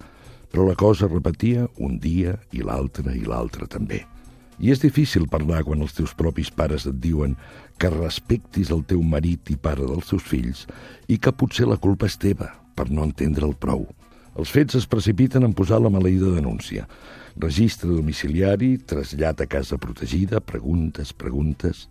Però 0.53 0.67
la 0.67 0.77
cosa 0.77 1.09
repetia 1.09 1.65
un 1.81 1.97
dia 1.97 2.35
i 2.53 2.61
l'altre 2.61 3.15
i 3.17 3.23
l'altre 3.25 3.65
també. 3.65 4.03
I 4.61 4.69
és 4.69 4.83
difícil 4.83 5.25
parlar 5.25 5.63
quan 5.65 5.81
els 5.81 5.95
teus 5.97 6.13
propis 6.13 6.51
pares 6.53 6.85
et 6.85 6.99
diuen 7.01 7.33
que 7.81 7.89
respectis 7.89 8.69
el 8.71 8.83
teu 8.85 9.01
marit 9.01 9.49
i 9.49 9.57
pare 9.57 9.81
dels 9.89 10.13
seus 10.13 10.23
fills 10.29 10.67
i 11.09 11.17
que 11.17 11.33
potser 11.33 11.65
la 11.65 11.79
culpa 11.81 12.05
és 12.05 12.19
teva 12.21 12.51
per 12.77 12.85
no 12.93 13.07
entendre'l 13.07 13.57
prou. 13.57 13.87
Els 14.37 14.53
fets 14.53 14.77
es 14.77 14.85
precipiten 14.89 15.45
en 15.45 15.57
posar 15.57 15.81
la 15.81 15.91
maleïda 15.93 16.31
denúncia. 16.37 16.85
Registre 17.41 17.89
domiciliari, 17.89 18.75
trasllat 18.77 19.41
a 19.41 19.49
casa 19.49 19.81
protegida, 19.81 20.41
preguntes, 20.41 21.13
preguntes... 21.13 21.87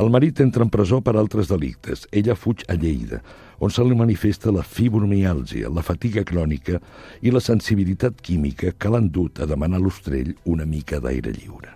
El 0.00 0.08
marit 0.08 0.38
entra 0.40 0.64
en 0.64 0.70
presó 0.72 1.02
per 1.04 1.12
altres 1.20 1.50
delictes. 1.50 2.06
Ella 2.10 2.32
fuig 2.32 2.62
a 2.72 2.76
Lleida, 2.80 3.18
on 3.60 3.68
se 3.68 3.84
li 3.84 3.96
manifesta 3.98 4.52
la 4.54 4.62
fibromiàlgia, 4.64 5.68
la 5.68 5.84
fatiga 5.84 6.22
crònica 6.24 6.78
i 7.20 7.32
la 7.34 7.42
sensibilitat 7.44 8.22
química 8.24 8.72
que 8.72 8.88
l'han 8.88 9.10
dut 9.12 9.42
a 9.42 9.48
demanar 9.50 9.76
a 9.76 9.84
l'Ostrell 9.84 10.32
una 10.48 10.64
mica 10.64 11.02
d'aire 11.04 11.34
lliure. 11.36 11.74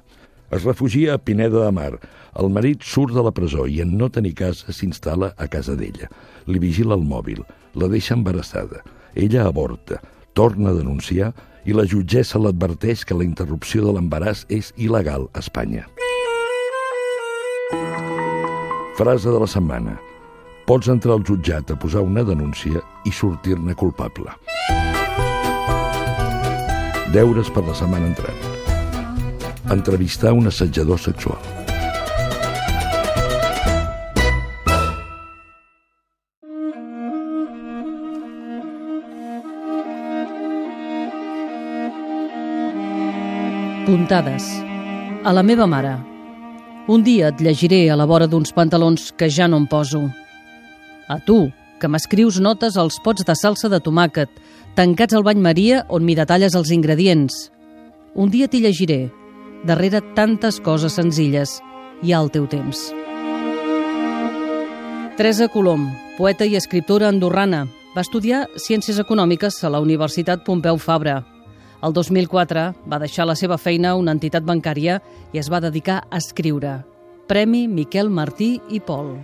Es 0.49 0.65
refugia 0.65 1.15
a 1.15 1.21
Pineda 1.21 1.67
de 1.67 1.73
Mar. 1.77 1.99
El 2.41 2.49
marit 2.49 2.87
surt 2.87 3.13
de 3.13 3.27
la 3.27 3.35
presó 3.35 3.67
i 3.69 3.83
en 3.85 3.93
no 3.99 4.09
tenir 4.09 4.33
casa 4.41 4.73
s'instal·la 4.73 5.35
a 5.37 5.49
casa 5.53 5.77
d'ella. 5.77 6.09
Li 6.49 6.63
vigila 6.63 6.97
el 6.97 7.05
mòbil, 7.05 7.43
la 7.75 7.91
deixa 7.93 8.17
embarassada. 8.17 8.81
Ella 9.15 9.45
avorta, 9.51 10.01
torna 10.33 10.73
a 10.73 10.79
denunciar 10.79 11.35
i 11.69 11.77
la 11.77 11.85
jutgessa 11.85 12.41
l'adverteix 12.41 13.05
que 13.05 13.19
la 13.19 13.29
interrupció 13.29 13.85
de 13.85 13.99
l'embaràs 13.99 14.47
és 14.49 14.73
il·legal 14.79 15.29
a 15.35 15.45
Espanya. 15.45 15.85
Frase 18.95 19.29
de 19.29 19.41
la 19.41 19.47
setmana. 19.51 19.97
Pots 20.71 20.87
entrar 20.87 21.17
al 21.17 21.25
jutjat 21.27 21.73
a 21.73 21.77
posar 21.77 22.05
una 22.07 22.23
denúncia 22.23 22.79
i 23.03 23.11
sortir-ne 23.11 23.75
culpable. 23.75 24.31
Deures 27.11 27.51
per 27.51 27.65
la 27.67 27.75
setmana 27.75 28.07
entrant. 28.07 28.39
Entrevistar 29.75 30.31
un 30.39 30.47
assetjador 30.47 31.03
sexual. 31.03 31.43
Puntades. 43.91 44.51
A 45.25 45.35
la 45.35 45.43
meva 45.43 45.67
mare. 45.67 46.14
Un 46.87 47.01
dia 47.01 47.31
et 47.33 47.41
llegiré 47.41 47.89
a 47.89 47.97
la 47.97 48.05
vora 48.05 48.27
d'uns 48.29 48.53
pantalons 48.53 49.07
que 49.17 49.31
ja 49.33 49.47
no 49.49 49.57
em 49.57 49.65
poso. 49.65 50.03
A 51.09 51.17
tu, 51.17 51.49
que 51.81 51.89
m'escrius 51.89 52.43
notes 52.45 52.77
als 52.77 52.99
pots 53.01 53.25
de 53.25 53.35
salsa 53.41 53.71
de 53.73 53.81
tomàquet, 53.81 54.29
tancats 54.77 55.17
al 55.17 55.25
bany 55.25 55.41
Maria 55.41 55.87
on 55.89 56.05
m'hi 56.05 56.17
detalles 56.19 56.53
els 56.53 56.75
ingredients. 56.77 57.49
Un 58.15 58.29
dia 58.29 58.49
t'hi 58.53 58.61
llegiré. 58.61 59.09
Darrere 59.65 60.03
tantes 60.15 60.61
coses 60.61 60.93
senzilles 61.01 61.57
hi 62.03 62.13
ha 62.13 62.21
el 62.21 62.29
teu 62.31 62.45
temps. 62.53 62.91
Teresa 65.17 65.49
Colom, 65.49 65.89
poeta 66.19 66.45
i 66.45 66.59
escriptora 66.59 67.09
andorrana, 67.09 67.65
va 67.97 68.05
estudiar 68.05 68.45
Ciències 68.61 69.01
Econòmiques 69.01 69.63
a 69.65 69.73
la 69.73 69.81
Universitat 69.81 70.45
Pompeu 70.45 70.77
Fabra. 70.77 71.23
El 71.85 71.93
2004 71.93 72.61
va 72.89 72.99
deixar 73.03 73.27
la 73.29 73.37
seva 73.37 73.59
feina 73.61 73.91
a 73.93 74.01
una 74.01 74.15
entitat 74.17 74.45
bancària 74.49 75.01
i 75.37 75.41
es 75.41 75.51
va 75.53 75.61
dedicar 75.61 75.99
a 76.09 76.21
escriure. 76.23 76.79
Premi 77.29 77.67
Miquel 77.69 78.09
Martí 78.09 78.55
i 78.73 78.81
Pol. 78.81 79.19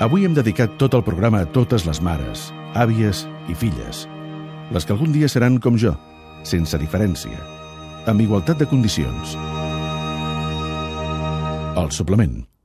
Avui 0.00 0.24
hem 0.24 0.36
dedicat 0.36 0.76
tot 0.80 0.96
el 0.96 1.04
programa 1.04 1.42
a 1.44 1.48
totes 1.48 1.84
les 1.88 2.00
mares, 2.04 2.46
àvies 2.72 3.26
i 3.52 3.56
filles. 3.56 4.06
Les 4.72 4.84
que 4.84 4.96
algun 4.96 5.16
dia 5.16 5.28
seran 5.28 5.60
com 5.60 5.76
jo, 5.80 5.92
sense 6.44 6.76
diferència, 6.80 7.40
amb 8.08 8.24
igualtat 8.24 8.60
de 8.60 8.68
condicions. 8.68 9.36
El 11.76 11.92
suplement. 11.94 12.49